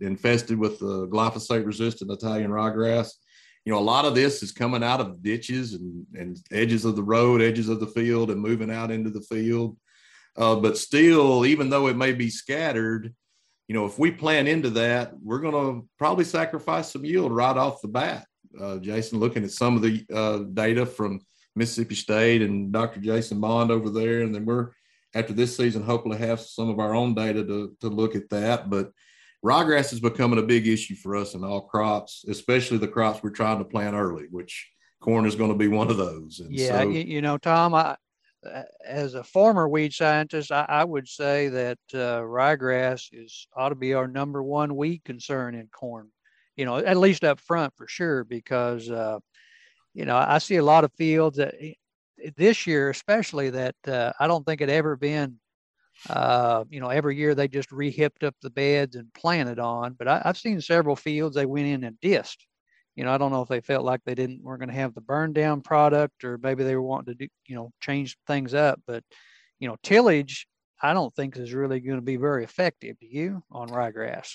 infested 0.00 0.58
with 0.58 0.78
the 0.78 1.06
glyphosate 1.08 1.66
resistant 1.66 2.10
Italian 2.10 2.50
ryegrass. 2.50 3.10
You 3.66 3.72
know, 3.72 3.78
a 3.78 3.80
lot 3.80 4.04
of 4.04 4.14
this 4.14 4.42
is 4.42 4.52
coming 4.52 4.82
out 4.82 5.00
of 5.00 5.22
ditches 5.22 5.74
and, 5.74 6.06
and 6.14 6.38
edges 6.50 6.84
of 6.84 6.96
the 6.96 7.02
road, 7.02 7.42
edges 7.42 7.68
of 7.68 7.80
the 7.80 7.88
field, 7.88 8.30
and 8.30 8.40
moving 8.40 8.70
out 8.70 8.90
into 8.90 9.10
the 9.10 9.20
field. 9.22 9.76
Uh, 10.36 10.56
but 10.56 10.78
still, 10.78 11.44
even 11.44 11.68
though 11.68 11.88
it 11.88 11.96
may 11.96 12.12
be 12.12 12.30
scattered, 12.30 13.14
you 13.68 13.74
know, 13.74 13.84
if 13.84 13.98
we 13.98 14.10
plan 14.10 14.46
into 14.46 14.70
that, 14.70 15.12
we're 15.20 15.40
going 15.40 15.52
to 15.52 15.88
probably 15.98 16.24
sacrifice 16.24 16.92
some 16.92 17.04
yield 17.04 17.32
right 17.32 17.56
off 17.56 17.82
the 17.82 17.88
bat. 17.88 18.26
Uh, 18.58 18.78
Jason, 18.78 19.18
looking 19.18 19.44
at 19.44 19.50
some 19.50 19.76
of 19.76 19.82
the 19.82 20.04
uh, 20.14 20.38
data 20.54 20.86
from 20.86 21.20
Mississippi 21.56 21.96
State 21.96 22.42
and 22.42 22.72
Dr. 22.72 23.00
Jason 23.00 23.40
Bond 23.40 23.70
over 23.70 23.90
there, 23.90 24.22
and 24.22 24.34
then 24.34 24.44
we're 24.44 24.70
after 25.16 25.32
this 25.32 25.56
season, 25.56 25.82
hopefully 25.82 26.18
have 26.18 26.40
some 26.40 26.68
of 26.68 26.78
our 26.78 26.94
own 26.94 27.14
data 27.14 27.42
to, 27.44 27.74
to 27.80 27.88
look 27.88 28.14
at 28.14 28.28
that. 28.30 28.68
But 28.68 28.92
ryegrass 29.44 29.92
is 29.92 30.00
becoming 30.00 30.38
a 30.38 30.42
big 30.42 30.68
issue 30.68 30.94
for 30.94 31.16
us 31.16 31.34
in 31.34 31.42
all 31.42 31.62
crops, 31.62 32.24
especially 32.28 32.78
the 32.78 32.88
crops 32.88 33.22
we're 33.22 33.30
trying 33.30 33.58
to 33.58 33.64
plant 33.64 33.94
early, 33.94 34.26
which 34.30 34.70
corn 35.00 35.26
is 35.26 35.34
going 35.34 35.50
to 35.50 35.56
be 35.56 35.68
one 35.68 35.90
of 35.90 35.96
those. 35.96 36.40
And 36.40 36.52
yeah, 36.52 36.80
so, 36.80 36.90
you, 36.90 37.22
know, 37.22 37.38
Tom, 37.38 37.74
I, 37.74 37.96
as 38.84 39.14
a 39.14 39.24
former 39.24 39.68
weed 39.68 39.92
scientist, 39.92 40.52
I, 40.52 40.66
I 40.68 40.84
would 40.84 41.08
say 41.08 41.48
that 41.48 41.78
uh, 41.94 42.20
ryegrass 42.20 43.08
is 43.12 43.48
ought 43.56 43.70
to 43.70 43.74
be 43.74 43.94
our 43.94 44.06
number 44.06 44.42
one 44.42 44.76
weed 44.76 45.02
concern 45.04 45.54
in 45.54 45.68
corn. 45.68 46.10
You 46.56 46.64
know, 46.64 46.76
at 46.76 46.96
least 46.96 47.22
up 47.22 47.40
front 47.40 47.74
for 47.76 47.86
sure, 47.86 48.24
because 48.24 48.90
uh, 48.90 49.18
you 49.92 50.06
know 50.06 50.16
I 50.16 50.38
see 50.38 50.56
a 50.56 50.64
lot 50.64 50.84
of 50.84 50.92
fields 50.94 51.36
that 51.36 51.54
this 52.36 52.66
year 52.66 52.90
especially 52.90 53.50
that 53.50 53.76
uh, 53.86 54.12
I 54.18 54.26
don't 54.26 54.44
think 54.44 54.60
it 54.60 54.70
ever 54.70 54.96
been. 54.96 55.38
Uh, 56.10 56.64
you 56.68 56.78
know, 56.78 56.90
every 56.90 57.16
year 57.16 57.34
they 57.34 57.48
just 57.48 57.70
rehipped 57.70 58.22
up 58.22 58.34
the 58.42 58.50
beds 58.50 58.96
and 58.96 59.12
planted 59.14 59.58
on. 59.58 59.94
But 59.94 60.08
I, 60.08 60.22
have 60.24 60.36
seen 60.36 60.60
several 60.60 60.94
fields 60.94 61.34
they 61.34 61.46
went 61.46 61.66
in 61.66 61.84
and 61.84 61.96
dissed. 62.02 62.36
You 62.96 63.04
know, 63.04 63.12
I 63.12 63.18
don't 63.18 63.32
know 63.32 63.42
if 63.42 63.48
they 63.48 63.60
felt 63.60 63.84
like 63.84 64.00
they 64.04 64.14
didn't 64.14 64.42
weren't 64.42 64.60
going 64.60 64.68
to 64.68 64.74
have 64.74 64.94
the 64.94 65.00
burn 65.00 65.32
down 65.32 65.62
product, 65.62 66.24
or 66.24 66.38
maybe 66.38 66.64
they 66.64 66.74
were 66.74 66.82
wanting 66.82 67.14
to 67.14 67.26
do, 67.26 67.28
you 67.46 67.56
know, 67.56 67.70
change 67.80 68.16
things 68.26 68.54
up. 68.54 68.80
But 68.86 69.04
you 69.58 69.68
know, 69.68 69.76
tillage 69.82 70.46
I 70.82 70.92
don't 70.92 71.14
think 71.14 71.36
is 71.36 71.54
really 71.54 71.80
going 71.80 71.96
to 71.96 72.02
be 72.02 72.16
very 72.16 72.44
effective. 72.44 72.98
Do 72.98 73.06
you 73.06 73.42
on 73.50 73.68
ryegrass? 73.68 74.34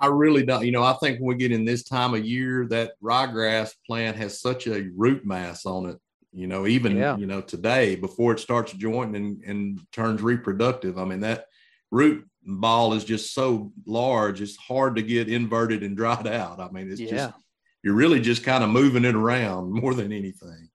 I 0.00 0.06
really 0.08 0.44
don't. 0.44 0.64
You 0.64 0.72
know, 0.72 0.82
I 0.82 0.94
think 0.94 1.18
when 1.18 1.28
we 1.28 1.34
get 1.36 1.52
in 1.52 1.64
this 1.64 1.84
time 1.84 2.14
of 2.14 2.24
year, 2.24 2.66
that 2.68 2.92
ryegrass 3.02 3.72
plant 3.86 4.16
has 4.16 4.40
such 4.40 4.66
a 4.66 4.88
root 4.96 5.24
mass 5.24 5.66
on 5.66 5.88
it 5.88 5.96
you 6.34 6.46
know 6.46 6.66
even 6.66 6.96
yeah. 6.96 7.16
you 7.16 7.26
know 7.26 7.40
today 7.40 7.94
before 7.94 8.32
it 8.32 8.40
starts 8.40 8.72
jointing 8.72 9.14
and, 9.14 9.42
and 9.44 9.80
turns 9.92 10.20
reproductive 10.20 10.98
i 10.98 11.04
mean 11.04 11.20
that 11.20 11.46
root 11.90 12.26
ball 12.42 12.92
is 12.92 13.04
just 13.04 13.32
so 13.32 13.72
large 13.86 14.42
it's 14.42 14.56
hard 14.56 14.96
to 14.96 15.02
get 15.02 15.28
inverted 15.28 15.82
and 15.82 15.96
dried 15.96 16.26
out 16.26 16.60
i 16.60 16.68
mean 16.70 16.90
it's 16.90 17.00
yeah. 17.00 17.10
just 17.10 17.34
you're 17.82 17.94
really 17.94 18.20
just 18.20 18.42
kind 18.42 18.64
of 18.64 18.70
moving 18.70 19.04
it 19.04 19.14
around 19.14 19.70
more 19.80 19.94
than 19.94 20.12
anything 20.12 20.68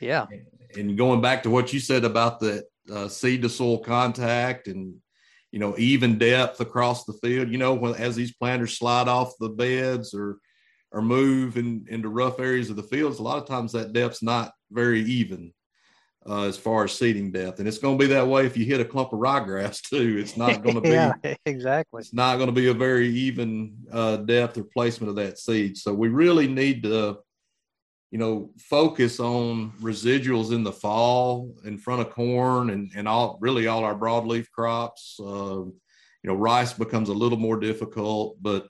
yeah 0.00 0.26
and 0.76 0.98
going 0.98 1.20
back 1.20 1.42
to 1.42 1.50
what 1.50 1.72
you 1.72 1.80
said 1.80 2.04
about 2.04 2.38
the 2.38 2.62
uh, 2.92 3.08
seed 3.08 3.42
to 3.42 3.48
soil 3.48 3.78
contact 3.78 4.68
and 4.68 4.94
you 5.50 5.58
know 5.58 5.74
even 5.78 6.18
depth 6.18 6.60
across 6.60 7.04
the 7.04 7.14
field 7.14 7.48
you 7.48 7.58
know 7.58 7.74
when 7.74 7.94
as 7.94 8.14
these 8.14 8.34
planters 8.34 8.76
slide 8.76 9.08
off 9.08 9.32
the 9.40 9.48
beds 9.48 10.12
or 10.14 10.38
or 10.96 11.02
move 11.02 11.56
in, 11.58 11.84
into 11.90 12.08
rough 12.08 12.40
areas 12.40 12.70
of 12.70 12.76
the 12.76 12.82
fields, 12.92 13.18
a 13.18 13.22
lot 13.22 13.36
of 13.42 13.46
times 13.46 13.72
that 13.72 13.92
depth's 13.92 14.22
not 14.22 14.52
very 14.70 15.02
even. 15.02 15.52
uh, 16.28 16.42
as 16.42 16.56
far 16.58 16.84
as 16.84 16.92
seeding 16.92 17.30
depth. 17.30 17.58
And 17.60 17.68
it's 17.68 17.78
going 17.78 17.96
to 17.98 18.04
be 18.04 18.12
that 18.12 18.26
way 18.26 18.46
if 18.46 18.56
you 18.56 18.64
hit 18.64 18.80
a 18.80 18.84
clump 18.84 19.12
of 19.12 19.20
ryegrass 19.20 19.80
too. 19.90 20.16
It's 20.18 20.36
not 20.36 20.62
going 20.62 20.74
to 20.74 20.80
be 20.80 20.88
yeah, 20.90 21.12
exactly. 21.46 22.00
It's 22.00 22.12
not 22.12 22.36
going 22.36 22.48
to 22.48 22.60
be 22.60 22.68
a 22.68 22.74
very 22.74 23.08
even 23.08 23.76
uh, 23.92 24.16
depth 24.18 24.58
or 24.58 24.64
placement 24.64 25.10
of 25.10 25.16
that 25.16 25.38
seed. 25.38 25.76
So 25.76 25.94
we 25.94 26.08
really 26.08 26.48
need 26.48 26.82
to, 26.82 27.18
you 28.10 28.18
know, 28.18 28.50
focus 28.58 29.20
on 29.20 29.72
residuals 29.80 30.52
in 30.52 30.64
the 30.64 30.72
fall 30.72 31.54
in 31.64 31.78
front 31.78 32.00
of 32.00 32.10
corn 32.10 32.70
and 32.70 32.90
and 32.96 33.06
all 33.06 33.38
really 33.40 33.66
all 33.68 33.84
our 33.84 33.94
broadleaf 33.94 34.50
crops. 34.50 35.18
Uh, 35.20 35.64
you 36.22 36.32
know, 36.32 36.34
rice 36.34 36.72
becomes 36.72 37.08
a 37.08 37.14
little 37.14 37.38
more 37.38 37.58
difficult, 37.60 38.36
but 38.42 38.66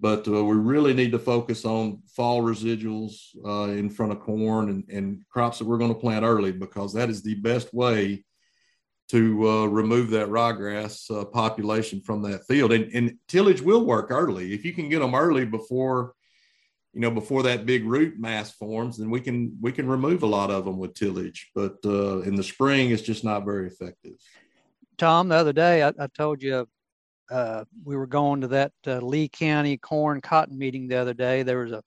but 0.00 0.26
uh, 0.28 0.44
we 0.44 0.56
really 0.56 0.94
need 0.94 1.12
to 1.12 1.18
focus 1.18 1.64
on 1.64 2.02
fall 2.06 2.42
residuals 2.42 3.34
uh, 3.44 3.72
in 3.72 3.90
front 3.90 4.12
of 4.12 4.20
corn 4.20 4.68
and, 4.70 4.84
and 4.88 5.24
crops 5.28 5.58
that 5.58 5.66
we're 5.66 5.78
going 5.78 5.92
to 5.92 6.00
plant 6.00 6.24
early 6.24 6.52
because 6.52 6.92
that 6.92 7.10
is 7.10 7.22
the 7.22 7.34
best 7.34 7.74
way 7.74 8.24
to 9.08 9.48
uh, 9.48 9.66
remove 9.66 10.10
that 10.10 10.28
ryegrass 10.28 11.10
uh, 11.10 11.24
population 11.24 12.00
from 12.00 12.22
that 12.22 12.46
field. 12.46 12.72
And, 12.72 12.90
and, 12.92 13.16
tillage 13.26 13.62
will 13.62 13.84
work 13.84 14.10
early 14.10 14.52
if 14.52 14.64
you 14.64 14.72
can 14.72 14.88
get 14.88 15.00
them 15.00 15.14
early 15.14 15.46
before, 15.46 16.12
you 16.92 17.00
know, 17.00 17.10
before 17.10 17.42
that 17.44 17.64
big 17.64 17.84
root 17.84 18.18
mass 18.18 18.52
forms. 18.52 18.98
Then 18.98 19.10
we 19.10 19.20
can 19.20 19.56
we 19.60 19.72
can 19.72 19.88
remove 19.88 20.22
a 20.22 20.26
lot 20.26 20.50
of 20.50 20.66
them 20.66 20.78
with 20.78 20.94
tillage. 20.94 21.50
But 21.54 21.78
uh, 21.84 22.20
in 22.20 22.34
the 22.34 22.42
spring, 22.42 22.90
it's 22.90 23.02
just 23.02 23.24
not 23.24 23.46
very 23.46 23.66
effective. 23.66 24.12
Tom, 24.98 25.28
the 25.28 25.36
other 25.36 25.52
day 25.52 25.82
I, 25.82 25.88
I 25.98 26.06
told 26.08 26.42
you 26.42 26.68
uh, 27.30 27.64
we 27.84 27.96
were 27.96 28.06
going 28.06 28.40
to 28.40 28.48
that 28.48 28.72
uh, 28.86 28.98
Lee 28.98 29.28
County 29.28 29.76
corn 29.76 30.20
cotton 30.20 30.58
meeting 30.58 30.88
the 30.88 30.96
other 30.96 31.14
day. 31.14 31.42
There 31.42 31.58
was 31.58 31.72
a, 31.72 31.82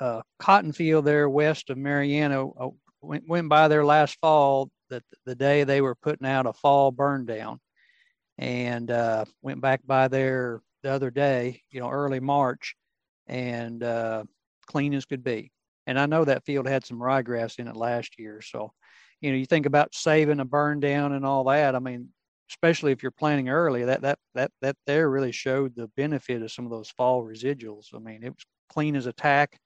a 0.00 0.22
cotton 0.38 0.72
field 0.72 1.04
there 1.04 1.28
west 1.28 1.70
of 1.70 1.78
Marianna. 1.78 2.48
Uh, 2.48 2.68
went, 3.00 3.28
went 3.28 3.48
by 3.48 3.68
there 3.68 3.84
last 3.84 4.18
fall 4.20 4.70
that 4.90 5.02
the 5.24 5.34
day 5.34 5.64
they 5.64 5.80
were 5.80 5.94
putting 5.94 6.26
out 6.26 6.46
a 6.46 6.52
fall 6.52 6.90
burn 6.90 7.26
down 7.26 7.60
and 8.38 8.90
uh, 8.90 9.24
went 9.42 9.60
back 9.60 9.80
by 9.86 10.08
there 10.08 10.60
the 10.82 10.90
other 10.90 11.10
day, 11.10 11.62
you 11.70 11.80
know, 11.80 11.90
early 11.90 12.20
March 12.20 12.76
and 13.26 13.82
uh, 13.82 14.24
clean 14.66 14.94
as 14.94 15.04
could 15.04 15.24
be. 15.24 15.50
And 15.86 15.98
I 15.98 16.06
know 16.06 16.24
that 16.24 16.44
field 16.44 16.66
had 16.66 16.84
some 16.84 16.98
ryegrass 16.98 17.58
in 17.58 17.68
it 17.68 17.76
last 17.76 18.18
year. 18.18 18.42
So, 18.42 18.72
you 19.20 19.30
know, 19.30 19.36
you 19.36 19.46
think 19.46 19.66
about 19.66 19.94
saving 19.94 20.40
a 20.40 20.44
burn 20.44 20.80
down 20.80 21.12
and 21.12 21.24
all 21.24 21.44
that. 21.44 21.74
I 21.74 21.78
mean, 21.78 22.08
especially 22.50 22.92
if 22.92 23.02
you're 23.02 23.12
planting 23.12 23.48
early, 23.48 23.84
that 23.84 24.02
that 24.02 24.18
that 24.34 24.50
that 24.62 24.76
there 24.86 25.10
really 25.10 25.32
showed 25.32 25.74
the 25.74 25.88
benefit 25.96 26.42
of 26.42 26.52
some 26.52 26.64
of 26.64 26.70
those 26.70 26.90
fall 26.90 27.24
residuals. 27.24 27.94
I 27.94 27.98
mean, 27.98 28.22
it 28.22 28.30
was 28.30 28.44
clean 28.68 28.96
as 28.96 29.06
a 29.06 29.12
tack, 29.12 29.58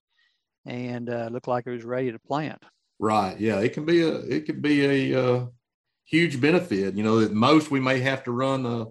and 0.67 1.09
uh, 1.11 1.29
looked 1.31 1.49
like 1.49 1.67
it 1.67 1.71
was 1.71 1.85
ready 1.85 2.13
to 2.13 2.19
plant. 2.19 2.63
Right. 2.99 3.39
Yeah. 3.41 3.61
It 3.61 3.73
can 3.73 3.85
be 3.85 4.03
a 4.03 4.15
it 4.15 4.47
can 4.47 4.61
be 4.61 5.13
a 5.13 5.23
uh, 5.23 5.47
huge 6.05 6.41
benefit. 6.41 6.95
You 6.95 7.03
know, 7.03 7.21
at 7.21 7.33
most 7.33 7.71
we 7.71 7.81
may 7.81 8.01
have 8.01 8.25
to 8.25 8.33
run 8.33 8.67
a, 8.67 8.87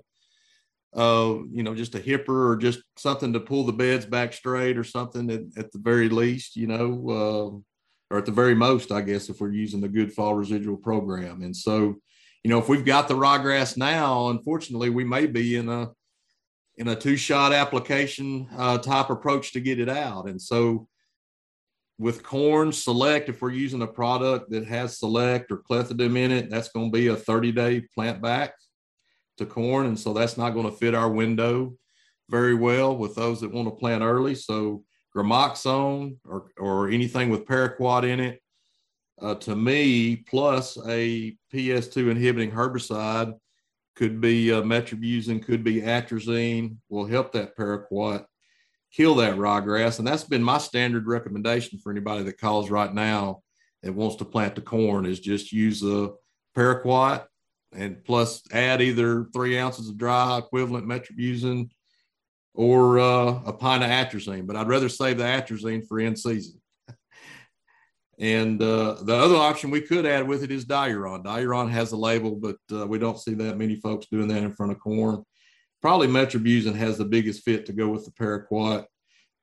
uh, 1.00 1.40
you 1.52 1.62
know, 1.64 1.76
just 1.76 1.96
a 1.96 2.00
hipper 2.00 2.50
or 2.50 2.58
just 2.58 2.82
something 2.98 3.34
to 3.34 3.40
pull 3.40 3.66
the 3.66 3.74
beds 3.74 4.06
back 4.06 4.34
straight 4.34 4.78
or 4.78 4.84
something 4.84 5.30
at, 5.30 5.42
at 5.58 5.72
the 5.72 5.80
very 5.80 6.10
least. 6.10 6.56
You 6.56 6.68
know, 6.68 7.10
uh, 7.10 8.14
or 8.14 8.18
at 8.18 8.26
the 8.26 8.32
very 8.32 8.56
most, 8.56 8.92
I 8.92 9.02
guess, 9.02 9.30
if 9.30 9.40
we're 9.40 9.52
using 9.52 9.82
the 9.82 9.88
good 9.88 10.12
fall 10.12 10.34
residual 10.34 10.78
program. 10.78 11.44
And 11.44 11.56
so, 11.56 11.98
you 12.44 12.50
know, 12.50 12.60
if 12.60 12.70
we've 12.70 12.86
got 12.86 13.08
the 13.08 13.16
ryegrass 13.16 13.78
now, 13.78 14.30
unfortunately, 14.30 14.90
we 14.90 15.04
may 15.04 15.26
be 15.26 15.56
in 15.56 15.70
a 15.70 15.90
in 16.78 16.88
a 16.88 16.96
two 16.96 17.18
shot 17.18 17.52
application 17.52 18.48
uh, 18.58 18.78
type 18.78 19.10
approach 19.10 19.52
to 19.52 19.60
get 19.60 19.80
it 19.80 19.90
out. 19.90 20.30
And 20.30 20.42
so, 20.42 20.88
with 21.98 22.24
corn 22.24 22.72
select, 22.72 23.28
if 23.28 23.42
we're 23.42 23.52
using 23.52 23.82
a 23.82 23.88
product 23.88 24.50
that 24.52 24.66
has 24.66 24.98
select 24.98 25.52
or 25.52 25.62
clethodim 25.70 26.18
in 26.18 26.32
it, 26.32 26.50
that's 26.50 26.70
going 26.70 26.90
to 26.90 26.98
be 26.98 27.08
a 27.08 27.16
30 27.16 27.52
day 27.52 27.82
plant 27.94 28.22
back 28.22 28.54
to 29.38 29.46
corn. 29.46 29.88
And 29.88 30.00
so 30.00 30.14
that's 30.14 30.38
not 30.38 30.52
going 30.52 30.70
to 30.70 30.78
fit 30.78 30.96
our 30.96 31.10
window 31.10 31.74
very 32.30 32.54
well 32.54 32.96
with 32.96 33.16
those 33.16 33.42
that 33.42 33.52
want 33.52 33.68
to 33.68 33.76
plant 33.76 34.02
early. 34.02 34.36
So 34.36 34.84
gramoxone 35.14 36.18
or, 36.24 36.52
or 36.58 36.90
anything 36.90 37.30
with 37.30 37.46
paraquat 37.46 38.08
in 38.08 38.22
it 38.22 38.40
uh, 39.22 39.36
to 39.36 39.56
me, 39.56 40.16
plus 40.16 40.78
a 40.88 41.36
PS2 41.54 42.12
inhibiting 42.12 42.52
herbicide 42.52 43.34
could 43.96 44.22
be 44.22 44.52
uh, 44.52 44.62
metribuzin, 44.62 45.44
could 45.44 45.64
be 45.64 45.82
atrazine, 45.82 46.78
will 46.90 47.06
help 47.06 47.32
that 47.34 47.58
paraquat 47.58 48.26
kill 48.92 49.16
that 49.16 49.36
ryegrass. 49.36 50.00
And 50.00 50.08
that's 50.08 50.24
been 50.24 50.44
my 50.44 50.58
standard 50.58 51.08
recommendation 51.08 51.80
for 51.80 51.92
anybody 51.92 52.24
that 52.24 52.40
calls 52.40 52.70
right 52.70 52.94
now 52.94 53.42
and 53.84 53.96
wants 53.96 54.18
to 54.18 54.26
plant 54.26 54.56
the 54.56 54.62
corn 54.62 55.06
is 55.06 55.20
just 55.20 55.52
use 55.52 55.84
a 55.84 56.12
paraquat 56.56 57.26
and 57.72 58.04
plus 58.04 58.42
add 58.52 58.82
either 58.82 59.26
three 59.34 59.58
ounces 59.58 59.90
of 59.90 59.98
dry 59.98 60.38
equivalent 60.38 60.88
metribuzin 60.88 61.70
or 62.56 63.00
uh, 63.00 63.42
a 63.46 63.54
pint 63.54 63.84
of 63.84 63.90
atrazine. 63.90 64.48
But 64.48 64.56
I'd 64.56 64.68
rather 64.68 64.90
save 64.90 65.18
the 65.18 65.24
atrazine 65.24 65.88
for 65.88 66.00
in 66.00 66.16
season. 66.16 66.60
And 68.20 68.62
uh, 68.62 68.98
the 69.02 69.16
other 69.16 69.38
option 69.38 69.72
we 69.72 69.80
could 69.82 70.06
add 70.06 70.28
with 70.28 70.44
it 70.44 70.52
is 70.52 70.66
diuron. 70.66 71.24
Diuron 71.24 71.72
has 71.72 71.94
a 71.94 71.98
label, 71.98 72.36
but 72.36 72.58
uh, 72.72 72.86
we 72.86 73.00
don't 73.00 73.20
see 73.20 73.34
that 73.36 73.58
many 73.58 73.78
folks 73.78 74.08
doing 74.12 74.28
that 74.28 74.44
in 74.44 74.54
front 74.54 74.74
of 74.74 74.80
corn. 74.80 75.24
Probably 75.82 76.08
metribuzin 76.08 76.76
has 76.76 76.98
the 76.98 77.06
biggest 77.06 77.44
fit 77.44 77.66
to 77.68 77.74
go 77.74 77.88
with 77.88 78.04
the 78.04 78.12
paraquat 78.12 78.86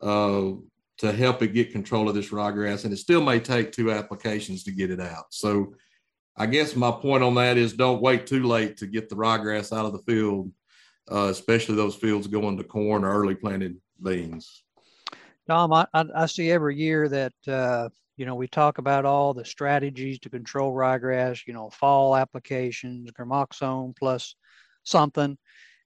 uh, 0.03 0.61
to 0.99 1.13
help 1.13 1.43
it 1.43 1.55
get 1.55 1.73
control 1.73 2.09
of 2.09 2.15
this 2.15 2.29
ryegrass. 2.29 2.85
And 2.85 2.93
it 2.93 2.99
still 2.99 3.23
may 3.23 3.41
take 3.41 3.73
two 3.73 3.91
applications 3.91 4.63
to 4.65 4.73
get 4.73 4.91
it 4.91 5.01
out. 5.01 5.25
So 5.31 5.75
I 6.37 6.45
guess 6.45 6.77
my 6.77 6.91
point 6.91 7.25
on 7.25 7.35
that 7.37 7.57
is 7.57 7.73
don't 7.73 8.03
wait 8.03 8.27
too 8.27 8.43
late 8.43 8.77
to 8.79 8.87
get 8.87 9.09
the 9.09 9.17
ryegrass 9.17 9.75
out 9.75 9.87
of 9.87 9.93
the 9.93 10.01
field, 10.01 10.53
uh, 11.11 11.29
especially 11.31 11.77
those 11.77 11.97
fields 11.97 12.27
going 12.27 12.59
to 12.59 12.65
corn 12.65 13.05
or 13.05 13.19
early 13.19 13.35
planted 13.35 13.81
beans. 14.03 14.65
Tom, 15.49 15.73
I, 15.73 15.87
I 15.95 16.27
see 16.27 16.51
every 16.51 16.77
year 16.77 17.09
that 17.09 17.33
uh, 17.49 17.89
you 18.17 18.25
know, 18.25 18.35
we 18.35 18.49
talk 18.49 18.79
about 18.79 19.05
all 19.05 19.35
the 19.35 19.45
strategies 19.45 20.19
to 20.21 20.31
control 20.31 20.73
ryegrass, 20.73 21.47
you 21.47 21.53
know, 21.53 21.71
fall 21.71 22.17
applications, 22.17 23.11
gramoxone 23.13 23.95
plus 23.97 24.35
something. 24.85 25.37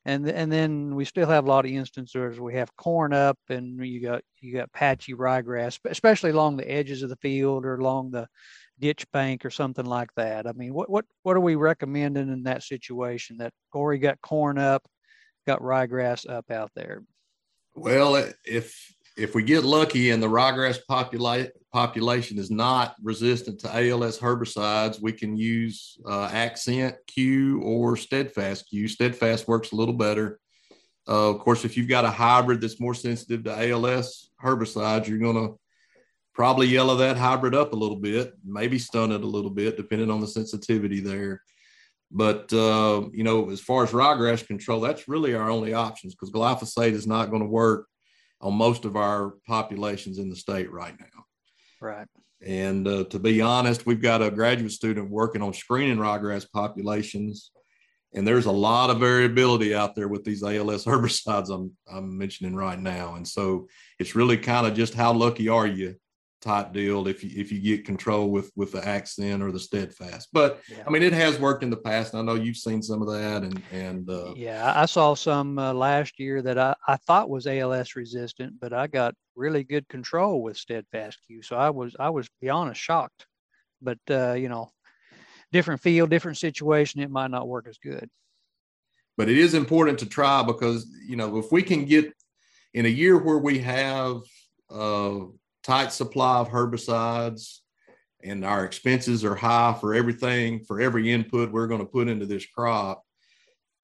And, 0.05 0.29
and 0.31 0.51
then 0.51 0.95
we 0.95 1.05
still 1.05 1.29
have 1.29 1.45
a 1.45 1.49
lot 1.49 1.67
of 1.67 1.71
instances 1.71 2.15
where 2.15 2.43
we 2.43 2.55
have 2.55 2.75
corn 2.77 3.13
up 3.13 3.39
and 3.51 3.85
you 3.85 4.01
got 4.01 4.23
you 4.41 4.55
got 4.55 4.73
patchy 4.73 5.13
ryegrass, 5.13 5.79
especially 5.85 6.31
along 6.31 6.57
the 6.57 6.71
edges 6.71 7.03
of 7.03 7.11
the 7.11 7.17
field 7.17 7.67
or 7.67 7.75
along 7.75 8.11
the 8.11 8.27
ditch 8.79 9.05
bank 9.13 9.45
or 9.45 9.51
something 9.51 9.85
like 9.85 10.09
that. 10.17 10.47
I 10.47 10.53
mean, 10.53 10.73
what 10.73 10.89
what 10.89 11.05
what 11.23 11.37
are 11.37 11.41
we 11.41 11.55
recommending 11.55 12.31
in 12.31 12.45
that 12.45 12.63
situation? 12.63 13.37
That 13.39 13.53
or 13.75 13.93
you 13.93 14.01
got 14.01 14.23
corn 14.23 14.57
up, 14.57 14.87
got 15.47 15.61
ryegrass 15.61 16.29
up 16.29 16.51
out 16.51 16.71
there. 16.75 17.03
Well, 17.75 18.33
if 18.47 18.95
if 19.21 19.35
we 19.35 19.43
get 19.43 19.65
lucky 19.65 20.11
and 20.11 20.23
the 20.23 20.27
ryegrass 20.27 20.79
popula- 20.91 21.51
population 21.73 22.39
is 22.39 22.51
not 22.51 22.95
resistant 23.03 23.61
to 23.61 23.69
ALS 23.69 24.19
herbicides, 24.19 25.01
we 25.01 25.13
can 25.13 25.37
use 25.37 25.99
uh, 26.09 26.31
Accent 26.33 26.97
Q 27.07 27.61
or 27.61 27.99
Steadfast 27.99 28.69
Q. 28.71 28.89
Steadfast 28.89 29.47
works 29.47 29.73
a 29.73 29.77
little 29.77 29.95
better. 29.95 30.41
Uh, 31.07 31.31
of 31.31 31.41
course, 31.41 31.67
if 31.67 31.77
you've 31.77 31.89
got 31.89 32.07
a 32.07 32.11
hybrid 32.11 32.63
that's 32.63 32.81
more 32.81 32.95
sensitive 32.95 33.45
to 33.45 33.71
ALS 33.71 34.31
herbicides, 34.43 35.07
you're 35.07 35.19
going 35.19 35.37
to 35.37 35.59
probably 36.33 36.69
yellow 36.69 36.97
that 36.97 37.19
hybrid 37.19 37.55
up 37.55 37.75
a 37.75 37.77
little 37.77 37.97
bit, 37.97 38.33
maybe 38.43 38.79
stun 38.79 39.13
it 39.13 39.23
a 39.23 39.27
little 39.27 39.51
bit, 39.51 39.77
depending 39.77 40.11
on 40.11 40.21
the 40.21 40.27
sensitivity 40.27 41.01
there. 41.01 41.43
But 42.11 42.51
uh, 42.55 43.03
you 43.13 43.23
know, 43.23 43.51
as 43.51 43.61
far 43.61 43.85
as 43.85 43.91
ryegrass 43.91 44.47
control, 44.47 44.81
that's 44.81 45.09
really 45.09 45.35
our 45.35 45.51
only 45.51 45.75
options 45.75 46.15
because 46.15 46.31
glyphosate 46.31 46.93
is 46.93 47.07
not 47.07 47.29
going 47.29 47.43
to 47.43 47.49
work 47.49 47.87
on 48.41 48.55
most 48.55 48.85
of 48.85 48.97
our 48.97 49.35
populations 49.47 50.19
in 50.19 50.29
the 50.29 50.37
state 50.37 50.71
right 50.73 50.95
now. 50.99 51.25
Right. 51.81 52.07
And 52.45 52.89
uh, 52.89 53.05
to 53.05 53.19
be 53.19 53.41
honest, 53.41 53.85
we've 53.85 54.01
got 54.01 54.23
a 54.23 54.31
graduate 54.31 54.73
student 54.73 55.11
working 55.11 55.43
on 55.43 55.53
screening 55.53 55.99
ryegrass 55.99 56.47
populations, 56.51 57.51
and 58.15 58.27
there's 58.27 58.47
a 58.47 58.53
lot 58.53 58.91
of 58.91 58.99
variability 58.99 59.75
out 59.75 59.95
there 59.95 60.09
with 60.09 60.25
these 60.25 60.43
ALS 60.43 60.85
herbicides 60.87 61.51
I'm, 61.51 61.73
I'm 61.91 62.17
mentioning 62.17 62.57
right 62.57 62.79
now. 62.79 63.15
And 63.17 63.29
so 63.29 63.69
it's 63.99 64.15
really 64.15 64.39
kind 64.39 64.67
of 64.67 64.75
just 64.75 64.95
how 64.95 65.13
lucky 65.13 65.49
are 65.49 65.67
you 65.67 65.97
type 66.41 66.73
deal 66.73 67.07
if 67.07 67.23
you 67.23 67.31
if 67.35 67.53
you 67.53 67.61
get 67.61 67.85
control 67.85 68.31
with 68.31 68.51
with 68.57 68.73
the 68.73 68.87
accent 68.87 69.43
or 69.43 69.53
the 69.53 69.61
steadfast. 69.61 70.29
But 70.33 70.61
yeah. 70.69 70.85
i 70.87 70.91
mean 70.91 71.03
it 71.03 71.13
has 71.13 71.39
worked 71.39 71.63
in 71.63 71.71
the 71.71 71.77
past 71.77 72.15
i 72.15 72.23
know 72.23 72.35
you've 72.35 72.57
seen 72.57 72.83
some 72.83 73.03
of 73.03 73.09
that 73.09 73.43
and 73.43 73.63
and 73.73 74.09
uh, 74.09 74.33
yeah 74.35 74.73
i 74.75 74.87
saw 74.87 75.15
some 75.15 75.59
uh, 75.59 75.73
last 75.73 76.19
year 76.19 76.41
that 76.43 76.59
I, 76.59 76.75
I 76.87 76.97
thought 76.97 77.29
was 77.29 77.47
als 77.47 77.95
resistant 77.97 78.55
but 78.61 78.73
i 78.73 78.87
got 78.87 79.15
really 79.37 79.65
good 79.65 79.87
control 79.89 80.43
with 80.43 80.57
steadfast 80.57 81.19
q 81.27 81.43
so 81.43 81.57
i 81.57 81.71
was 81.71 81.95
i 81.99 82.11
was 82.11 82.29
be 82.41 82.49
honest 82.49 82.81
shocked. 82.81 83.27
But 83.83 83.99
uh, 84.11 84.35
you 84.35 84.49
know 84.49 84.73
different 85.53 85.81
field 85.81 86.11
different 86.11 86.39
situation 86.39 87.01
it 87.01 87.11
might 87.11 87.31
not 87.31 87.49
work 87.49 87.67
as 87.69 87.79
good. 87.79 88.09
But 89.17 89.29
it 89.29 89.37
is 89.37 89.55
important 89.55 89.99
to 90.01 90.07
try 90.07 90.43
because 90.43 90.87
you 91.07 91.17
know 91.17 91.39
if 91.39 91.53
we 91.53 91.63
can 91.63 91.85
get 91.85 92.13
in 92.73 92.87
a 92.87 92.89
year 92.89 93.19
where 93.19 93.39
we 93.39 93.59
have 93.59 94.21
uh, 94.71 95.21
tight 95.63 95.93
supply 95.93 96.39
of 96.39 96.49
herbicides 96.49 97.59
and 98.23 98.45
our 98.45 98.65
expenses 98.65 99.25
are 99.25 99.35
high 99.35 99.77
for 99.81 99.95
everything, 99.95 100.65
for 100.65 100.81
every 100.81 101.11
input 101.11 101.53
we're 101.53 101.67
going 101.67 101.81
to 101.81 101.87
put 101.87 102.09
into 102.09 102.27
this 102.27 102.47
crop, 102.47 103.03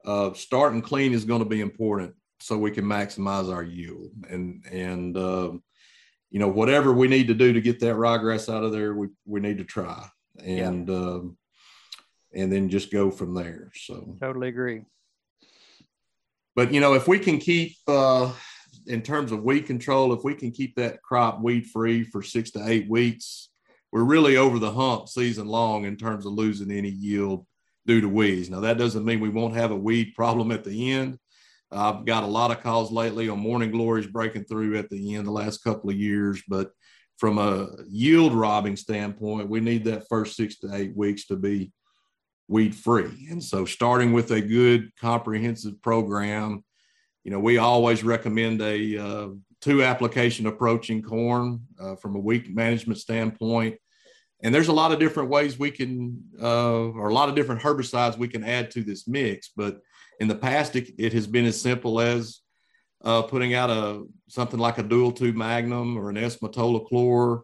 uh, 0.04 0.32
starting 0.34 0.82
clean 0.82 1.12
is 1.12 1.24
going 1.24 1.42
to 1.42 1.48
be 1.48 1.60
important 1.60 2.14
so 2.40 2.58
we 2.58 2.70
can 2.70 2.84
maximize 2.84 3.52
our 3.52 3.62
yield. 3.62 4.10
And 4.28 4.64
and 4.70 5.16
uh, 5.16 5.52
you 6.30 6.40
know 6.40 6.48
whatever 6.48 6.92
we 6.92 7.08
need 7.08 7.28
to 7.28 7.34
do 7.34 7.52
to 7.52 7.60
get 7.60 7.80
that 7.80 7.96
ryegrass 7.96 8.52
out 8.52 8.64
of 8.64 8.72
there, 8.72 8.94
we 8.94 9.08
we 9.24 9.40
need 9.40 9.58
to 9.58 9.64
try 9.64 10.06
and 10.44 10.88
yeah. 10.88 10.94
Um, 10.94 11.36
and 12.34 12.52
then 12.52 12.68
just 12.68 12.92
go 12.92 13.10
from 13.10 13.34
there. 13.34 13.70
So 13.74 14.16
totally 14.20 14.48
agree. 14.48 14.82
But 16.54 16.72
you 16.72 16.80
know 16.80 16.94
if 16.94 17.08
we 17.08 17.18
can 17.18 17.38
keep 17.38 17.76
uh, 17.86 18.32
in 18.86 19.02
terms 19.02 19.32
of 19.32 19.42
weed 19.42 19.66
control, 19.66 20.12
if 20.12 20.24
we 20.24 20.34
can 20.34 20.50
keep 20.50 20.76
that 20.76 21.02
crop 21.02 21.40
weed 21.40 21.66
free 21.66 22.04
for 22.04 22.22
six 22.22 22.50
to 22.52 22.68
eight 22.68 22.88
weeks, 22.88 23.48
we're 23.92 24.04
really 24.04 24.36
over 24.36 24.58
the 24.58 24.72
hump 24.72 25.08
season 25.08 25.46
long 25.46 25.84
in 25.84 25.96
terms 25.96 26.26
of 26.26 26.32
losing 26.32 26.70
any 26.70 26.88
yield 26.88 27.46
due 27.86 28.00
to 28.00 28.08
weeds. 28.08 28.50
Now, 28.50 28.60
that 28.60 28.78
doesn't 28.78 29.04
mean 29.04 29.20
we 29.20 29.28
won't 29.28 29.54
have 29.54 29.70
a 29.70 29.76
weed 29.76 30.14
problem 30.14 30.50
at 30.50 30.64
the 30.64 30.92
end. 30.92 31.18
I've 31.70 32.04
got 32.04 32.22
a 32.22 32.28
lot 32.28 32.50
of 32.50 32.62
calls 32.62 32.92
lately 32.92 33.28
on 33.28 33.38
morning 33.38 33.70
glories 33.70 34.06
breaking 34.06 34.44
through 34.44 34.76
at 34.76 34.88
the 34.88 35.14
end 35.14 35.26
the 35.26 35.32
last 35.32 35.64
couple 35.64 35.90
of 35.90 35.96
years, 35.96 36.42
but 36.48 36.70
from 37.18 37.38
a 37.38 37.68
yield 37.88 38.34
robbing 38.34 38.76
standpoint, 38.76 39.48
we 39.48 39.60
need 39.60 39.84
that 39.84 40.08
first 40.08 40.36
six 40.36 40.58
to 40.60 40.74
eight 40.74 40.96
weeks 40.96 41.26
to 41.26 41.36
be 41.36 41.72
weed 42.48 42.74
free. 42.74 43.28
And 43.30 43.42
so, 43.42 43.64
starting 43.64 44.12
with 44.12 44.30
a 44.30 44.40
good 44.40 44.90
comprehensive 45.00 45.80
program, 45.82 46.62
you 47.26 47.32
know, 47.32 47.40
we 47.40 47.58
always 47.58 48.04
recommend 48.04 48.62
a 48.62 48.96
uh, 48.96 49.28
two 49.60 49.82
application 49.82 50.46
approach 50.46 50.90
in 50.90 51.02
corn 51.02 51.60
uh, 51.80 51.96
from 51.96 52.14
a 52.14 52.20
weed 52.20 52.54
management 52.54 53.00
standpoint. 53.00 53.74
And 54.44 54.54
there's 54.54 54.68
a 54.68 54.72
lot 54.72 54.92
of 54.92 55.00
different 55.00 55.28
ways 55.28 55.58
we 55.58 55.72
can 55.72 56.22
uh, 56.40 56.84
or 56.84 57.08
a 57.08 57.12
lot 57.12 57.28
of 57.28 57.34
different 57.34 57.62
herbicides 57.62 58.16
we 58.16 58.28
can 58.28 58.44
add 58.44 58.70
to 58.72 58.84
this 58.84 59.08
mix 59.08 59.50
but 59.56 59.80
in 60.20 60.28
the 60.28 60.36
past 60.36 60.76
it, 60.76 60.90
it 60.98 61.12
has 61.14 61.26
been 61.26 61.46
as 61.46 61.60
simple 61.60 62.00
as 62.00 62.42
uh, 63.04 63.22
putting 63.22 63.54
out 63.54 63.70
a 63.70 64.04
something 64.28 64.60
like 64.60 64.78
a 64.78 64.82
dual 64.84 65.10
two 65.10 65.32
magnum 65.32 65.96
or 65.96 66.10
an 66.10 66.18
S-metolachlor 66.18 67.40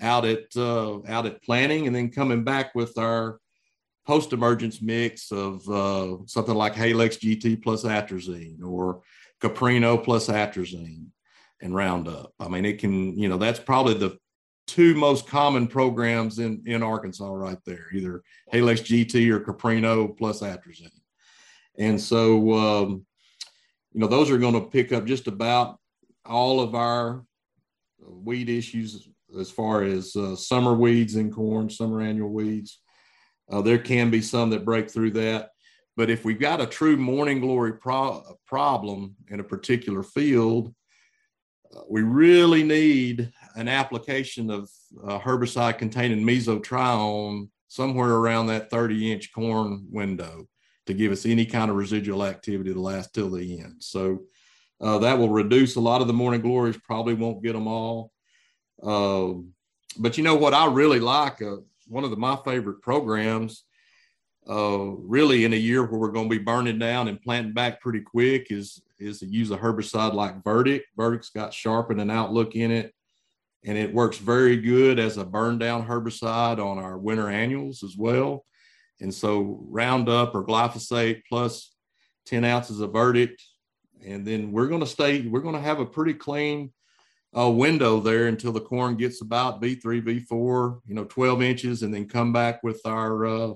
out 0.00 0.24
at 0.24 0.44
uh, 0.56 1.02
out 1.08 1.26
at 1.26 1.42
planting 1.42 1.86
and 1.86 1.94
then 1.94 2.10
coming 2.10 2.42
back 2.42 2.74
with 2.74 2.96
our 2.96 3.39
post 4.10 4.32
emergence 4.32 4.82
mix 4.82 5.30
of 5.30 5.68
uh, 5.68 6.16
something 6.26 6.56
like 6.56 6.74
Halex 6.74 7.16
GT 7.16 7.62
plus 7.62 7.84
atrazine 7.84 8.60
or 8.60 9.02
Capreno 9.40 10.02
plus 10.02 10.26
atrazine 10.26 11.06
and 11.62 11.76
Roundup. 11.76 12.32
I 12.40 12.48
mean, 12.48 12.64
it 12.64 12.80
can, 12.80 13.16
you 13.16 13.28
know, 13.28 13.36
that's 13.36 13.60
probably 13.60 13.94
the 13.94 14.18
two 14.66 14.96
most 14.96 15.28
common 15.28 15.68
programs 15.68 16.40
in, 16.40 16.60
in 16.66 16.82
Arkansas 16.82 17.32
right 17.32 17.60
there, 17.64 17.86
either 17.94 18.24
Halex 18.52 18.80
GT 18.80 19.30
or 19.30 19.38
Capreno 19.38 20.18
plus 20.18 20.40
atrazine. 20.40 20.90
And 21.78 22.00
so, 22.00 22.52
um, 22.54 23.06
you 23.92 24.00
know, 24.00 24.08
those 24.08 24.28
are 24.28 24.38
going 24.38 24.54
to 24.54 24.70
pick 24.70 24.90
up 24.90 25.04
just 25.04 25.28
about 25.28 25.78
all 26.26 26.58
of 26.58 26.74
our 26.74 27.24
weed 28.00 28.48
issues 28.48 29.08
as 29.38 29.52
far 29.52 29.84
as 29.84 30.16
uh, 30.16 30.34
summer 30.34 30.74
weeds 30.74 31.14
in 31.14 31.30
corn, 31.30 31.70
summer 31.70 32.00
annual 32.00 32.30
weeds. 32.30 32.80
Uh, 33.50 33.60
there 33.60 33.78
can 33.78 34.10
be 34.10 34.22
some 34.22 34.50
that 34.50 34.64
break 34.64 34.90
through 34.90 35.10
that. 35.10 35.50
But 35.96 36.10
if 36.10 36.24
we've 36.24 36.40
got 36.40 36.60
a 36.60 36.66
true 36.66 36.96
morning 36.96 37.40
glory 37.40 37.74
pro- 37.74 38.22
problem 38.46 39.16
in 39.28 39.40
a 39.40 39.44
particular 39.44 40.02
field, 40.02 40.72
uh, 41.76 41.80
we 41.88 42.02
really 42.02 42.62
need 42.62 43.30
an 43.56 43.68
application 43.68 44.50
of 44.50 44.70
uh, 45.04 45.18
herbicide 45.18 45.78
containing 45.78 46.24
mesotrione 46.24 47.48
somewhere 47.68 48.12
around 48.12 48.46
that 48.46 48.70
30 48.70 49.12
inch 49.12 49.32
corn 49.32 49.86
window 49.90 50.48
to 50.86 50.94
give 50.94 51.12
us 51.12 51.26
any 51.26 51.46
kind 51.46 51.70
of 51.70 51.76
residual 51.76 52.24
activity 52.24 52.72
to 52.72 52.80
last 52.80 53.14
till 53.14 53.30
the 53.30 53.60
end. 53.60 53.76
So 53.78 54.20
uh, 54.80 54.98
that 54.98 55.18
will 55.18 55.28
reduce 55.28 55.76
a 55.76 55.80
lot 55.80 56.00
of 56.00 56.06
the 56.06 56.12
morning 56.12 56.40
glories, 56.40 56.78
probably 56.78 57.14
won't 57.14 57.42
get 57.42 57.52
them 57.52 57.68
all. 57.68 58.12
Uh, 58.82 59.34
but 59.98 60.16
you 60.16 60.24
know 60.24 60.36
what 60.36 60.54
I 60.54 60.66
really 60.66 61.00
like? 61.00 61.42
Uh, 61.42 61.58
one 61.90 62.04
of 62.04 62.10
the, 62.10 62.16
my 62.16 62.36
favorite 62.44 62.80
programs, 62.80 63.64
uh, 64.48 64.78
really 64.78 65.44
in 65.44 65.52
a 65.52 65.56
year 65.56 65.84
where 65.84 66.00
we're 66.00 66.12
going 66.12 66.30
to 66.30 66.38
be 66.38 66.42
burning 66.42 66.78
down 66.78 67.08
and 67.08 67.20
planting 67.20 67.52
back 67.52 67.80
pretty 67.80 68.00
quick, 68.00 68.46
is 68.50 68.82
is 68.98 69.20
to 69.20 69.26
use 69.26 69.50
a 69.50 69.56
herbicide 69.56 70.12
like 70.12 70.44
Verdict. 70.44 70.86
Verdict's 70.94 71.30
got 71.30 71.54
sharpen 71.54 72.00
and 72.00 72.10
outlook 72.10 72.54
in 72.54 72.70
it 72.70 72.94
and 73.64 73.76
it 73.76 73.92
works 73.92 74.18
very 74.18 74.56
good 74.56 74.98
as 74.98 75.16
a 75.18 75.24
burn 75.24 75.58
down 75.58 75.86
herbicide 75.86 76.58
on 76.58 76.78
our 76.78 76.96
winter 76.96 77.28
annuals 77.28 77.82
as 77.82 77.96
well. 77.96 78.44
And 79.00 79.12
so 79.12 79.60
Roundup 79.68 80.34
or 80.34 80.44
glyphosate 80.44 81.22
plus 81.28 81.74
10 82.26 82.44
ounces 82.44 82.80
of 82.80 82.92
verdict. 82.92 83.42
And 84.04 84.26
then 84.26 84.52
we're 84.52 84.68
going 84.68 84.80
to 84.80 84.86
stay, 84.86 85.22
we're 85.22 85.40
going 85.40 85.54
to 85.54 85.60
have 85.60 85.80
a 85.80 85.86
pretty 85.86 86.14
clean 86.14 86.72
uh, 87.36 87.48
window 87.50 88.00
there 88.00 88.26
until 88.26 88.52
the 88.52 88.60
corn 88.60 88.96
gets 88.96 89.22
about 89.22 89.62
V3, 89.62 90.26
V4, 90.26 90.80
you 90.86 90.94
know, 90.94 91.04
12 91.04 91.42
inches, 91.42 91.82
and 91.82 91.94
then 91.94 92.08
come 92.08 92.32
back 92.32 92.62
with 92.62 92.80
our 92.84 93.26
uh, 93.26 93.52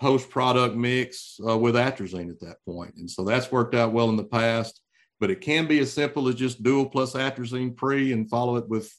post 0.00 0.30
product 0.30 0.74
mix 0.74 1.38
uh, 1.46 1.56
with 1.56 1.74
atrazine 1.74 2.30
at 2.30 2.40
that 2.40 2.56
point. 2.64 2.94
And 2.96 3.10
so 3.10 3.24
that's 3.24 3.52
worked 3.52 3.74
out 3.74 3.92
well 3.92 4.08
in 4.10 4.16
the 4.16 4.24
past 4.24 4.80
but 5.20 5.30
it 5.30 5.42
can 5.42 5.68
be 5.68 5.78
as 5.78 5.92
simple 5.92 6.26
as 6.26 6.34
just 6.34 6.62
dual 6.62 6.86
plus 6.86 7.12
atrazine 7.12 7.76
pre 7.76 8.12
and 8.12 8.28
follow 8.28 8.56
it 8.56 8.68
with 8.68 8.92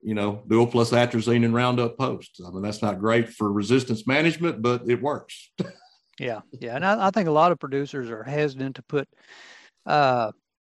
you 0.00 0.14
know 0.14 0.42
dual 0.46 0.66
plus 0.66 0.92
atrazine 0.92 1.44
and 1.44 1.52
roundup 1.52 1.98
post 1.98 2.40
i 2.46 2.50
mean 2.50 2.62
that's 2.62 2.80
not 2.80 3.00
great 3.00 3.28
for 3.28 3.52
resistance 3.52 4.06
management 4.06 4.62
but 4.62 4.82
it 4.88 5.02
works 5.02 5.50
yeah 6.18 6.40
yeah 6.52 6.76
and 6.76 6.86
I, 6.86 7.08
I, 7.08 7.10
think 7.10 7.28
a 7.28 7.32
lot 7.32 7.52
of 7.52 7.58
producers 7.58 8.08
are 8.08 8.22
hesitant 8.22 8.76
to 8.76 8.82
put 8.82 9.08
uh, 9.84 10.30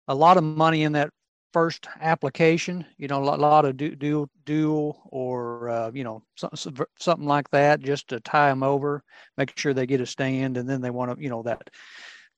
a 0.08 0.14
lot 0.14 0.36
of 0.36 0.44
money 0.44 0.82
in 0.82 0.92
that 0.92 1.10
first 1.52 1.86
application 2.00 2.84
you 2.96 3.08
know 3.08 3.22
a 3.22 3.24
lot, 3.24 3.64
of 3.64 3.76
dual 3.76 4.28
dual 4.44 5.02
or 5.06 5.68
uh, 5.68 5.90
you 5.92 6.04
know 6.04 6.22
something 6.56 7.26
like 7.26 7.50
that 7.50 7.80
just 7.80 8.08
to 8.08 8.20
tie 8.20 8.48
them 8.48 8.62
over 8.62 9.02
make 9.36 9.56
sure 9.58 9.74
they 9.74 9.86
get 9.86 10.00
a 10.00 10.06
stand 10.06 10.56
and 10.56 10.68
then 10.68 10.80
they 10.80 10.90
want 10.90 11.14
to 11.14 11.22
you 11.22 11.28
know 11.28 11.42
that 11.42 11.70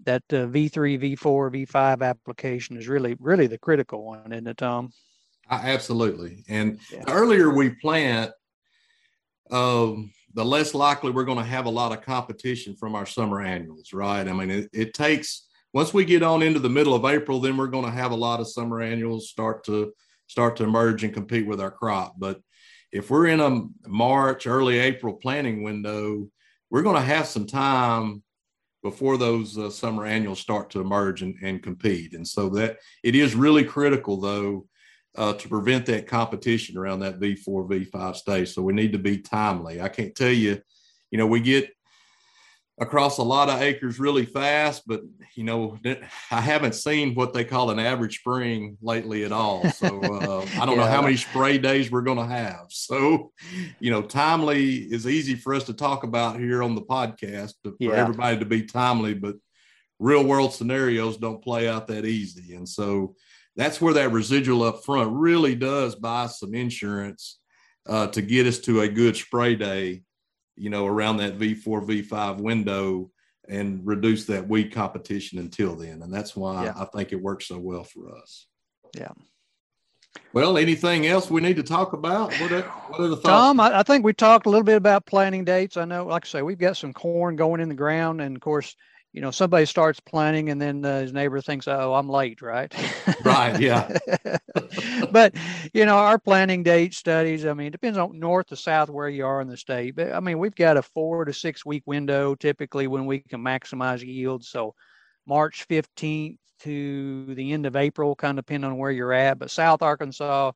that 0.05 0.23
uh, 0.33 0.47
V3, 0.47 1.17
V4, 1.17 1.67
V5 1.67 2.03
application 2.03 2.77
is 2.77 2.89
really, 2.89 3.17
really 3.21 3.47
the 3.47 3.59
critical 3.59 4.05
one, 4.05 4.33
isn't 4.33 4.47
it, 4.47 4.57
Tom? 4.57 4.91
Absolutely. 5.51 6.45
And 6.49 6.79
yeah. 6.91 7.03
the 7.05 7.13
earlier 7.13 7.51
we 7.51 7.71
plant, 7.71 8.33
um, 9.51 10.13
the 10.35 10.45
less 10.45 10.75
likely 10.75 11.11
we're 11.11 11.25
going 11.25 11.39
to 11.39 11.45
have 11.45 11.67
a 11.67 11.71
lot 11.71 11.93
of 11.93 12.03
competition 12.03 12.75
from 12.75 12.95
our 12.95 13.05
summer 13.05 13.43
annuals, 13.43 13.93
right? 13.93 14.27
I 14.27 14.33
mean, 14.33 14.51
it, 14.51 14.71
it 14.73 14.95
takes 14.95 15.47
once 15.73 15.95
we 15.95 16.05
get 16.05 16.23
on 16.23 16.43
into 16.43 16.61
the 16.61 16.69
middle 16.69 16.95
of 16.95 17.05
April, 17.05 17.41
then 17.41 17.57
we're 17.57 17.67
going 17.67 17.85
to 17.85 17.91
have 17.91 18.11
a 18.11 18.17
lot 18.17 18.41
of 18.41 18.49
summer 18.49 18.81
annuals 18.81 19.31
start 19.31 19.65
to 19.65 19.93
start 20.27 20.57
to 20.57 20.65
emerge 20.65 21.05
and 21.05 21.13
compete 21.13 21.47
with 21.47 21.61
our 21.61 21.71
crop. 21.71 22.15
But 22.19 22.41
if 22.91 23.11
we're 23.11 23.27
in 23.27 23.41
a 23.41 23.63
March, 23.89 24.47
early 24.47 24.79
April 24.79 25.15
planting 25.15 25.63
window, 25.63 26.29
we're 26.71 26.83
going 26.83 26.97
to 26.97 27.03
have 27.03 27.27
some 27.27 27.47
time 27.47 28.23
before 28.83 29.17
those 29.17 29.57
uh, 29.57 29.71
summer 29.71 30.05
annuals 30.05 30.41
start 30.41 30.71
to 30.71 30.81
emerge 30.81 31.23
and, 31.23 31.37
and 31.43 31.63
compete. 31.63 32.15
And 32.15 32.27
so 32.27 32.49
that 32.51 32.79
it 33.03 33.15
is 33.15 33.35
really 33.35 33.65
critical, 33.65 34.21
though, 34.21 34.67
uh, 35.17 35.35
to 35.35 35.49
prevent 35.49 35.87
that 35.87 36.07
competition 36.07 36.77
around 36.77 37.01
that 37.01 37.21
V4, 37.21 37.69
V5 37.69 38.17
stage. 38.17 38.53
So 38.53 38.63
we 38.63 38.73
need 38.73 38.93
to 38.93 38.99
be 38.99 39.19
timely. 39.19 39.81
I 39.81 39.89
can't 39.89 40.15
tell 40.15 40.31
you, 40.31 40.61
you 41.11 41.19
know, 41.19 41.27
we 41.27 41.41
get 41.41 41.71
across 42.81 43.19
a 43.19 43.23
lot 43.23 43.49
of 43.49 43.61
acres 43.61 44.01
really 44.01 44.25
fast, 44.25 44.83
but 44.87 45.03
you 45.35 45.45
know, 45.45 45.79
I 46.31 46.41
haven't 46.41 46.75
seen 46.75 47.15
what 47.15 47.33
they 47.33 47.45
call 47.45 47.71
an 47.71 47.79
average 47.79 48.19
spring 48.21 48.77
lately 48.81 49.25
at 49.25 49.33
all. 49.33 49.69
So 49.71 50.01
uh, 50.03 50.47
I 50.61 50.67
don't 50.67 50.77
yeah. 50.77 50.85
know 50.85 50.91
how 50.91 51.03
many 51.03 51.17
spray 51.17 51.59
days 51.59 51.91
we're 51.91 52.03
going 52.03 52.19
to 52.19 52.27
have. 52.27 52.67
So, 52.83 53.33
you 53.81 53.91
know, 53.91 54.03
timely 54.03 54.79
is 54.79 55.07
easy 55.07 55.35
for 55.35 55.55
us 55.55 55.65
to 55.65 55.73
talk 55.73 56.03
about 56.05 56.39
here 56.39 56.63
on 56.63 56.75
the 56.75 56.83
podcast 56.83 57.55
for 57.63 57.73
yeah. 57.79 57.93
everybody 57.93 58.39
to 58.39 58.45
be 58.45 58.65
timely, 58.65 59.15
but 59.15 59.37
real 59.99 60.25
world 60.25 60.53
scenarios 60.53 61.17
don't 61.17 61.43
play 61.43 61.69
out 61.69 61.87
that 61.87 62.05
easy. 62.05 62.55
And 62.55 62.69
so 62.69 63.15
that's 63.57 63.81
where 63.81 63.95
that 63.95 64.13
residual 64.13 64.65
up 64.65 64.85
front 64.85 65.13
really 65.13 65.55
does 65.55 65.95
buy 65.95 66.27
some 66.27 66.55
insurance 66.55 67.39
uh, 67.89 68.09
to 68.09 68.21
get 68.21 68.47
us 68.47 68.59
to 68.61 68.81
a 68.81 68.89
good 68.89 69.17
spray 69.17 69.55
day 69.55 70.03
you 70.57 70.71
know, 70.71 70.87
around 70.87 71.19
that 71.19 71.39
V4, 71.39 71.87
V5 71.87 72.39
window 72.39 73.11
and 73.49 73.81
reduce 73.85 74.25
that 74.27 74.49
weed 74.49 74.73
competition 74.73 75.39
until 75.39 75.75
then. 75.75 76.03
And 76.03 76.13
that's 76.13 76.37
why 76.37 76.65
yeah. 76.65 76.75
I 76.77 76.85
think 76.87 77.13
it 77.13 77.21
works 77.21 77.47
so 77.47 77.59
well 77.59 77.85
for 77.85 78.17
us. 78.17 78.47
Yeah. 78.97 79.13
Well, 80.33 80.59
anything 80.59 81.07
else 81.07 81.31
we 81.31 81.41
need 81.41 81.57
to 81.57 81.63
talk 81.63 81.93
about? 81.93 82.33
What 82.41 82.53
are, 82.53 82.63
what 82.63 83.01
are 83.01 83.09
the 83.09 83.17
thoughts? 83.17 83.29
Tom, 83.29 83.61
I, 83.61 83.81
I, 83.81 83.83
think 83.83 84.05
we 84.05 84.13
talked 84.13 84.47
a 84.47 84.51
little 84.51 84.65
bit 84.65 84.77
about 84.77 85.07
planting 85.07 85.45
dates. 85.45 85.77
I 85.77 85.85
know, 85.85 86.07
like 86.07 86.27
I 86.27 86.29
say, 86.29 86.43
we've 86.43 86.59
got 86.59 86.77
some 86.77 86.93
corn 86.93 87.37
going 87.37 87.61
in 87.61 87.69
the 87.69 87.75
ground, 87.75 88.21
and 88.21 88.37
of 88.37 88.43
course, 88.43 88.77
you 89.13 89.21
know, 89.21 89.31
somebody 89.31 89.67
starts 89.67 90.01
planting 90.01 90.49
and 90.49 90.61
then 90.61 90.85
uh, 90.85 91.01
his 91.01 91.13
neighbor 91.13 91.41
thinks, 91.41 91.69
oh, 91.69 91.93
I'm 91.93 92.09
late, 92.09 92.41
right? 92.41 92.75
Right, 93.25 93.61
yeah. 93.61 93.99
but, 95.11 95.35
you 95.75 95.85
know, 95.85 95.97
our 95.97 96.19
planting 96.19 96.63
date 96.63 96.95
studies, 96.95 97.45
I 97.45 97.53
mean, 97.53 97.67
it 97.67 97.73
depends 97.73 97.99
on 97.99 98.19
north 98.19 98.47
to 98.49 98.57
south 98.57 98.89
where 98.89 99.11
you 99.11 99.27
are 99.27 99.43
in 99.43 99.49
the 99.49 99.57
state. 99.57 99.97
But 99.97 100.13
I 100.13 100.21
mean, 100.21 100.39
we've 100.39 100.55
got 100.55 100.79
a 100.79 100.83
four 100.83 101.27
to 101.27 101.33
six 101.33 101.65
week 101.65 101.83
window 101.87 102.35
typically 102.35 102.87
when 102.87 103.05
we 103.05 103.19
can 103.19 103.43
maximize 103.43 104.05
yield. 104.05 104.45
So 104.45 104.75
March 105.27 105.67
15th 105.69 106.39
to 106.61 107.35
the 107.35 107.53
end 107.53 107.67
of 107.67 107.77
April, 107.77 108.15
kind 108.15 108.39
of 108.39 108.47
depending 108.47 108.71
on 108.71 108.79
where 108.79 108.91
you're 108.91 109.13
at. 109.13 109.39
But 109.39 109.51
South 109.51 109.83
Arkansas, 109.83 110.53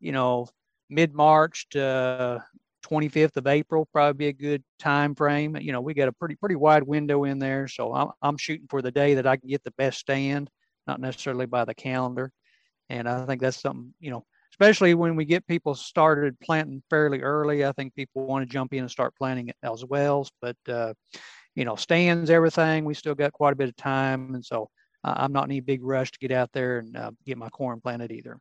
you 0.00 0.12
know, 0.12 0.48
mid 0.90 1.14
March 1.14 1.68
to 1.70 2.44
25th 2.82 3.36
of 3.36 3.46
April 3.46 3.88
probably 3.92 4.18
be 4.18 4.28
a 4.28 4.32
good 4.32 4.62
time 4.78 5.14
frame. 5.14 5.56
You 5.56 5.72
know, 5.72 5.80
we 5.80 5.94
got 5.94 6.08
a 6.08 6.12
pretty 6.12 6.36
pretty 6.36 6.56
wide 6.56 6.82
window 6.82 7.24
in 7.24 7.38
there, 7.38 7.68
so 7.68 7.94
I'm 7.94 8.08
I'm 8.22 8.36
shooting 8.36 8.66
for 8.68 8.82
the 8.82 8.90
day 8.90 9.14
that 9.14 9.26
I 9.26 9.36
can 9.36 9.48
get 9.48 9.64
the 9.64 9.72
best 9.72 9.98
stand, 10.00 10.50
not 10.86 11.00
necessarily 11.00 11.46
by 11.46 11.64
the 11.64 11.74
calendar. 11.74 12.30
And 12.90 13.08
I 13.08 13.24
think 13.26 13.40
that's 13.40 13.60
something 13.60 13.94
you 14.00 14.10
know, 14.10 14.24
especially 14.52 14.94
when 14.94 15.16
we 15.16 15.24
get 15.24 15.46
people 15.46 15.74
started 15.74 16.38
planting 16.40 16.82
fairly 16.90 17.22
early. 17.22 17.64
I 17.64 17.72
think 17.72 17.94
people 17.94 18.26
want 18.26 18.46
to 18.46 18.52
jump 18.52 18.74
in 18.74 18.80
and 18.80 18.90
start 18.90 19.14
planting 19.16 19.52
as 19.62 19.84
wells, 19.84 20.30
but 20.40 20.56
uh, 20.68 20.94
you 21.54 21.64
know, 21.64 21.76
stands 21.76 22.30
everything. 22.30 22.84
We 22.84 22.94
still 22.94 23.14
got 23.14 23.32
quite 23.32 23.52
a 23.52 23.56
bit 23.56 23.68
of 23.68 23.76
time, 23.76 24.34
and 24.34 24.44
so 24.44 24.68
I'm 25.04 25.32
not 25.32 25.44
in 25.44 25.52
any 25.52 25.60
big 25.60 25.82
rush 25.82 26.10
to 26.12 26.18
get 26.18 26.32
out 26.32 26.50
there 26.52 26.78
and 26.78 26.96
uh, 26.96 27.10
get 27.26 27.38
my 27.38 27.48
corn 27.48 27.80
planted 27.80 28.12
either. 28.12 28.38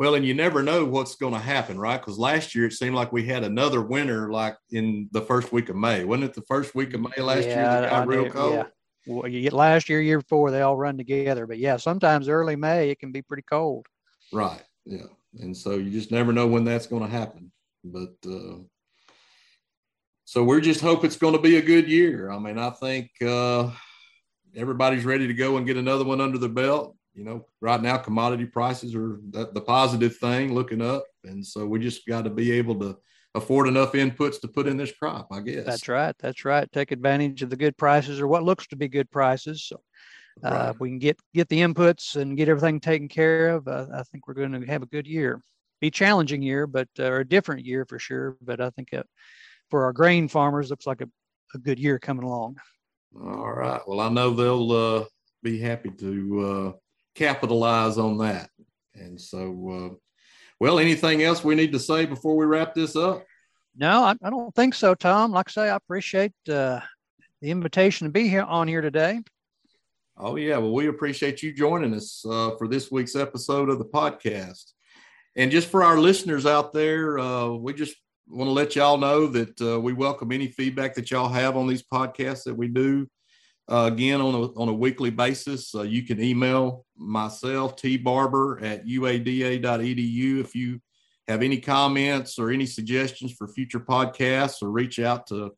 Well, 0.00 0.14
and 0.14 0.24
you 0.24 0.32
never 0.32 0.62
know 0.62 0.86
what's 0.86 1.14
going 1.14 1.34
to 1.34 1.38
happen, 1.38 1.78
right? 1.78 2.00
Because 2.00 2.18
last 2.18 2.54
year 2.54 2.64
it 2.64 2.72
seemed 2.72 2.94
like 2.94 3.12
we 3.12 3.26
had 3.26 3.44
another 3.44 3.82
winter, 3.82 4.32
like 4.32 4.56
in 4.70 5.10
the 5.12 5.20
first 5.20 5.52
week 5.52 5.68
of 5.68 5.76
May. 5.76 6.04
Wasn't 6.04 6.24
it 6.24 6.32
the 6.32 6.40
first 6.48 6.74
week 6.74 6.94
of 6.94 7.02
May 7.02 7.22
last 7.22 7.46
yeah, 7.46 7.54
year 7.54 7.82
that 7.82 7.90
got 7.90 8.08
real 8.08 8.30
cold? 8.30 8.54
Yeah. 8.54 8.64
Well, 9.06 9.28
you 9.28 9.42
get 9.42 9.52
last 9.52 9.90
year, 9.90 10.00
year 10.00 10.20
before, 10.20 10.50
they 10.50 10.62
all 10.62 10.78
run 10.78 10.96
together. 10.96 11.46
But 11.46 11.58
yeah, 11.58 11.76
sometimes 11.76 12.30
early 12.30 12.56
May 12.56 12.88
it 12.88 12.98
can 12.98 13.12
be 13.12 13.20
pretty 13.20 13.42
cold. 13.42 13.84
Right. 14.32 14.62
Yeah. 14.86 15.04
And 15.38 15.54
so 15.54 15.72
you 15.72 15.90
just 15.90 16.10
never 16.10 16.32
know 16.32 16.46
when 16.46 16.64
that's 16.64 16.86
going 16.86 17.02
to 17.02 17.08
happen. 17.10 17.52
But 17.84 18.14
uh, 18.26 18.60
so 20.24 20.44
we're 20.44 20.62
just 20.62 20.80
hope 20.80 21.04
it's 21.04 21.18
going 21.18 21.34
to 21.34 21.42
be 21.42 21.58
a 21.58 21.62
good 21.62 21.90
year. 21.90 22.30
I 22.30 22.38
mean, 22.38 22.56
I 22.56 22.70
think 22.70 23.10
uh, 23.20 23.68
everybody's 24.56 25.04
ready 25.04 25.26
to 25.26 25.34
go 25.34 25.58
and 25.58 25.66
get 25.66 25.76
another 25.76 26.04
one 26.06 26.22
under 26.22 26.38
the 26.38 26.48
belt 26.48 26.96
you 27.20 27.26
know, 27.26 27.44
right 27.60 27.82
now 27.82 27.98
commodity 27.98 28.46
prices 28.46 28.94
are 28.94 29.20
the, 29.28 29.50
the 29.52 29.60
positive 29.60 30.16
thing 30.16 30.54
looking 30.54 30.80
up. 30.80 31.04
And 31.22 31.44
so 31.44 31.66
we 31.66 31.78
just 31.78 32.06
got 32.06 32.24
to 32.24 32.30
be 32.30 32.50
able 32.52 32.80
to 32.80 32.96
afford 33.34 33.68
enough 33.68 33.92
inputs 33.92 34.40
to 34.40 34.48
put 34.48 34.66
in 34.66 34.78
this 34.78 34.90
crop, 34.90 35.28
I 35.30 35.40
guess. 35.40 35.66
That's 35.66 35.86
right. 35.86 36.16
That's 36.18 36.46
right. 36.46 36.66
Take 36.72 36.92
advantage 36.92 37.42
of 37.42 37.50
the 37.50 37.58
good 37.58 37.76
prices 37.76 38.20
or 38.20 38.26
what 38.26 38.44
looks 38.44 38.66
to 38.68 38.76
be 38.76 38.88
good 38.88 39.10
prices. 39.10 39.62
So 39.64 39.82
uh, 40.42 40.50
right. 40.50 40.70
if 40.70 40.80
we 40.80 40.88
can 40.88 40.98
get, 40.98 41.20
get 41.34 41.50
the 41.50 41.60
inputs 41.60 42.16
and 42.16 42.38
get 42.38 42.48
everything 42.48 42.80
taken 42.80 43.06
care 43.06 43.50
of, 43.50 43.68
uh, 43.68 43.88
I 43.94 44.02
think 44.04 44.26
we're 44.26 44.32
going 44.32 44.58
to 44.58 44.66
have 44.66 44.82
a 44.82 44.86
good 44.86 45.06
year. 45.06 45.42
Be 45.82 45.90
challenging 45.90 46.40
year, 46.40 46.66
but 46.66 46.88
uh, 46.98 47.04
or 47.04 47.20
a 47.20 47.28
different 47.28 47.66
year 47.66 47.84
for 47.84 47.98
sure. 47.98 48.38
But 48.40 48.62
I 48.62 48.70
think 48.70 48.94
uh, 48.94 49.02
for 49.68 49.84
our 49.84 49.92
grain 49.92 50.26
farmers, 50.26 50.70
looks 50.70 50.86
like 50.86 51.02
a, 51.02 51.08
a 51.54 51.58
good 51.58 51.78
year 51.78 51.98
coming 51.98 52.24
along. 52.24 52.56
All 53.14 53.52
right. 53.52 53.82
Well, 53.86 54.00
I 54.00 54.08
know 54.08 54.30
they'll 54.30 54.72
uh, 54.72 55.04
be 55.42 55.58
happy 55.58 55.90
to 55.90 56.40
uh, 56.40 56.78
capitalize 57.14 57.98
on 57.98 58.18
that. 58.18 58.50
And 58.94 59.20
so, 59.20 59.92
uh, 59.92 59.94
well, 60.58 60.78
anything 60.78 61.22
else 61.22 61.42
we 61.42 61.54
need 61.54 61.72
to 61.72 61.78
say 61.78 62.06
before 62.06 62.36
we 62.36 62.46
wrap 62.46 62.74
this 62.74 62.96
up? 62.96 63.24
No, 63.76 64.02
I, 64.02 64.14
I 64.22 64.30
don't 64.30 64.54
think 64.54 64.74
so, 64.74 64.94
Tom. 64.94 65.32
Like 65.32 65.48
I 65.48 65.52
say, 65.52 65.70
I 65.70 65.76
appreciate 65.76 66.32
uh, 66.48 66.80
the 67.40 67.50
invitation 67.50 68.06
to 68.06 68.12
be 68.12 68.28
here 68.28 68.42
on 68.42 68.68
here 68.68 68.80
today. 68.80 69.20
Oh 70.18 70.36
yeah, 70.36 70.58
well, 70.58 70.74
we 70.74 70.88
appreciate 70.88 71.42
you 71.42 71.52
joining 71.52 71.94
us 71.94 72.24
uh, 72.28 72.50
for 72.58 72.68
this 72.68 72.90
week's 72.90 73.16
episode 73.16 73.70
of 73.70 73.78
the 73.78 73.86
podcast. 73.86 74.72
And 75.36 75.50
just 75.50 75.68
for 75.68 75.82
our 75.82 75.98
listeners 75.98 76.44
out 76.44 76.72
there, 76.72 77.18
uh, 77.18 77.48
we 77.50 77.72
just 77.72 77.96
want 78.28 78.48
to 78.48 78.52
let 78.52 78.76
y'all 78.76 78.98
know 78.98 79.26
that 79.28 79.60
uh, 79.62 79.80
we 79.80 79.92
welcome 79.92 80.30
any 80.32 80.48
feedback 80.48 80.94
that 80.94 81.10
y'all 81.10 81.28
have 81.28 81.56
on 81.56 81.66
these 81.66 81.82
podcasts 81.82 82.44
that 82.44 82.54
we 82.54 82.68
do. 82.68 83.08
Uh, 83.70 83.86
again, 83.86 84.20
on 84.20 84.34
a, 84.34 84.42
on 84.58 84.68
a 84.68 84.72
weekly 84.72 85.10
basis, 85.10 85.72
uh, 85.76 85.82
you 85.82 86.02
can 86.02 86.20
email 86.20 86.84
myself, 86.96 87.76
T 87.76 87.96
Barber 87.96 88.58
at 88.64 88.84
uada.edu 88.84 90.40
if 90.40 90.56
you 90.56 90.80
have 91.28 91.42
any 91.42 91.60
comments 91.60 92.36
or 92.36 92.50
any 92.50 92.66
suggestions 92.66 93.32
for 93.32 93.46
future 93.46 93.78
podcasts, 93.78 94.60
or 94.60 94.70
reach 94.70 94.98
out 94.98 95.28
to 95.28 95.52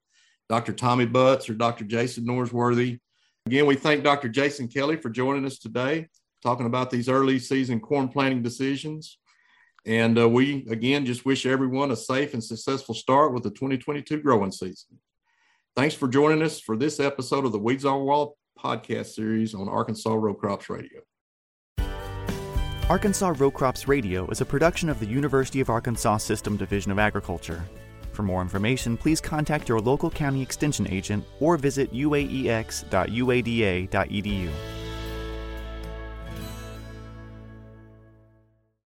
Dr. 0.51 0.75
Tommy 0.75 1.07
Butts 1.07 1.48
or 1.48 1.55
Dr. 1.55 1.85
Jason 1.85 2.27
Norsworthy. 2.27 2.98
Again, 3.46 3.64
we 3.64 3.77
thank 3.77 4.05
Dr. 4.05 4.29
Jason 4.29 4.68
Kelly 4.68 4.96
for 4.96 5.09
joining 5.09 5.46
us 5.46 5.59
today, 5.59 6.09
talking 6.42 6.66
about 6.66 6.90
these 6.90 7.09
early 7.09 7.38
season 7.38 7.81
corn 7.81 8.09
planting 8.09 8.42
decisions. 8.42 9.18
And 9.87 10.18
uh, 10.18 10.29
we, 10.29 10.66
again, 10.68 11.07
just 11.07 11.25
wish 11.25 11.46
everyone 11.46 11.90
a 11.90 11.96
safe 11.96 12.35
and 12.35 12.44
successful 12.44 12.94
start 12.94 13.33
with 13.33 13.42
the 13.42 13.51
2022 13.51 14.18
growing 14.18 14.53
season. 14.53 14.98
Thanks 15.74 15.94
for 15.94 16.06
joining 16.06 16.42
us 16.42 16.61
for 16.61 16.76
this 16.76 17.00
episode 17.00 17.46
of 17.46 17.52
the 17.52 17.58
Weeds 17.58 17.87
Are 17.87 17.98
Wild 17.98 18.35
podcast 18.58 19.14
series 19.14 19.54
on 19.54 19.70
Arkansas 19.70 20.12
Row 20.12 20.35
Crops 20.35 20.68
Radio. 20.68 21.00
Arkansas 22.90 23.32
Row 23.38 23.50
Crops 23.50 23.88
Radio 23.88 24.28
is 24.28 24.42
a 24.42 24.44
production 24.44 24.90
of 24.90 25.00
the 25.00 25.06
University 25.06 25.61
of 25.61 25.70
Arkansas 25.70 26.18
System 26.18 26.58
Division 26.58 26.92
of 26.92 26.98
Agriculture. 26.98 27.64
For 28.12 28.22
more 28.22 28.42
information, 28.42 28.98
please 28.98 29.18
contact 29.18 29.66
your 29.66 29.80
local 29.80 30.11
county 30.11 30.42
extension 30.42 30.87
agent 30.90 31.24
or 31.40 31.56
visit 31.56 31.90
uaex.uada.edu. 31.94 34.50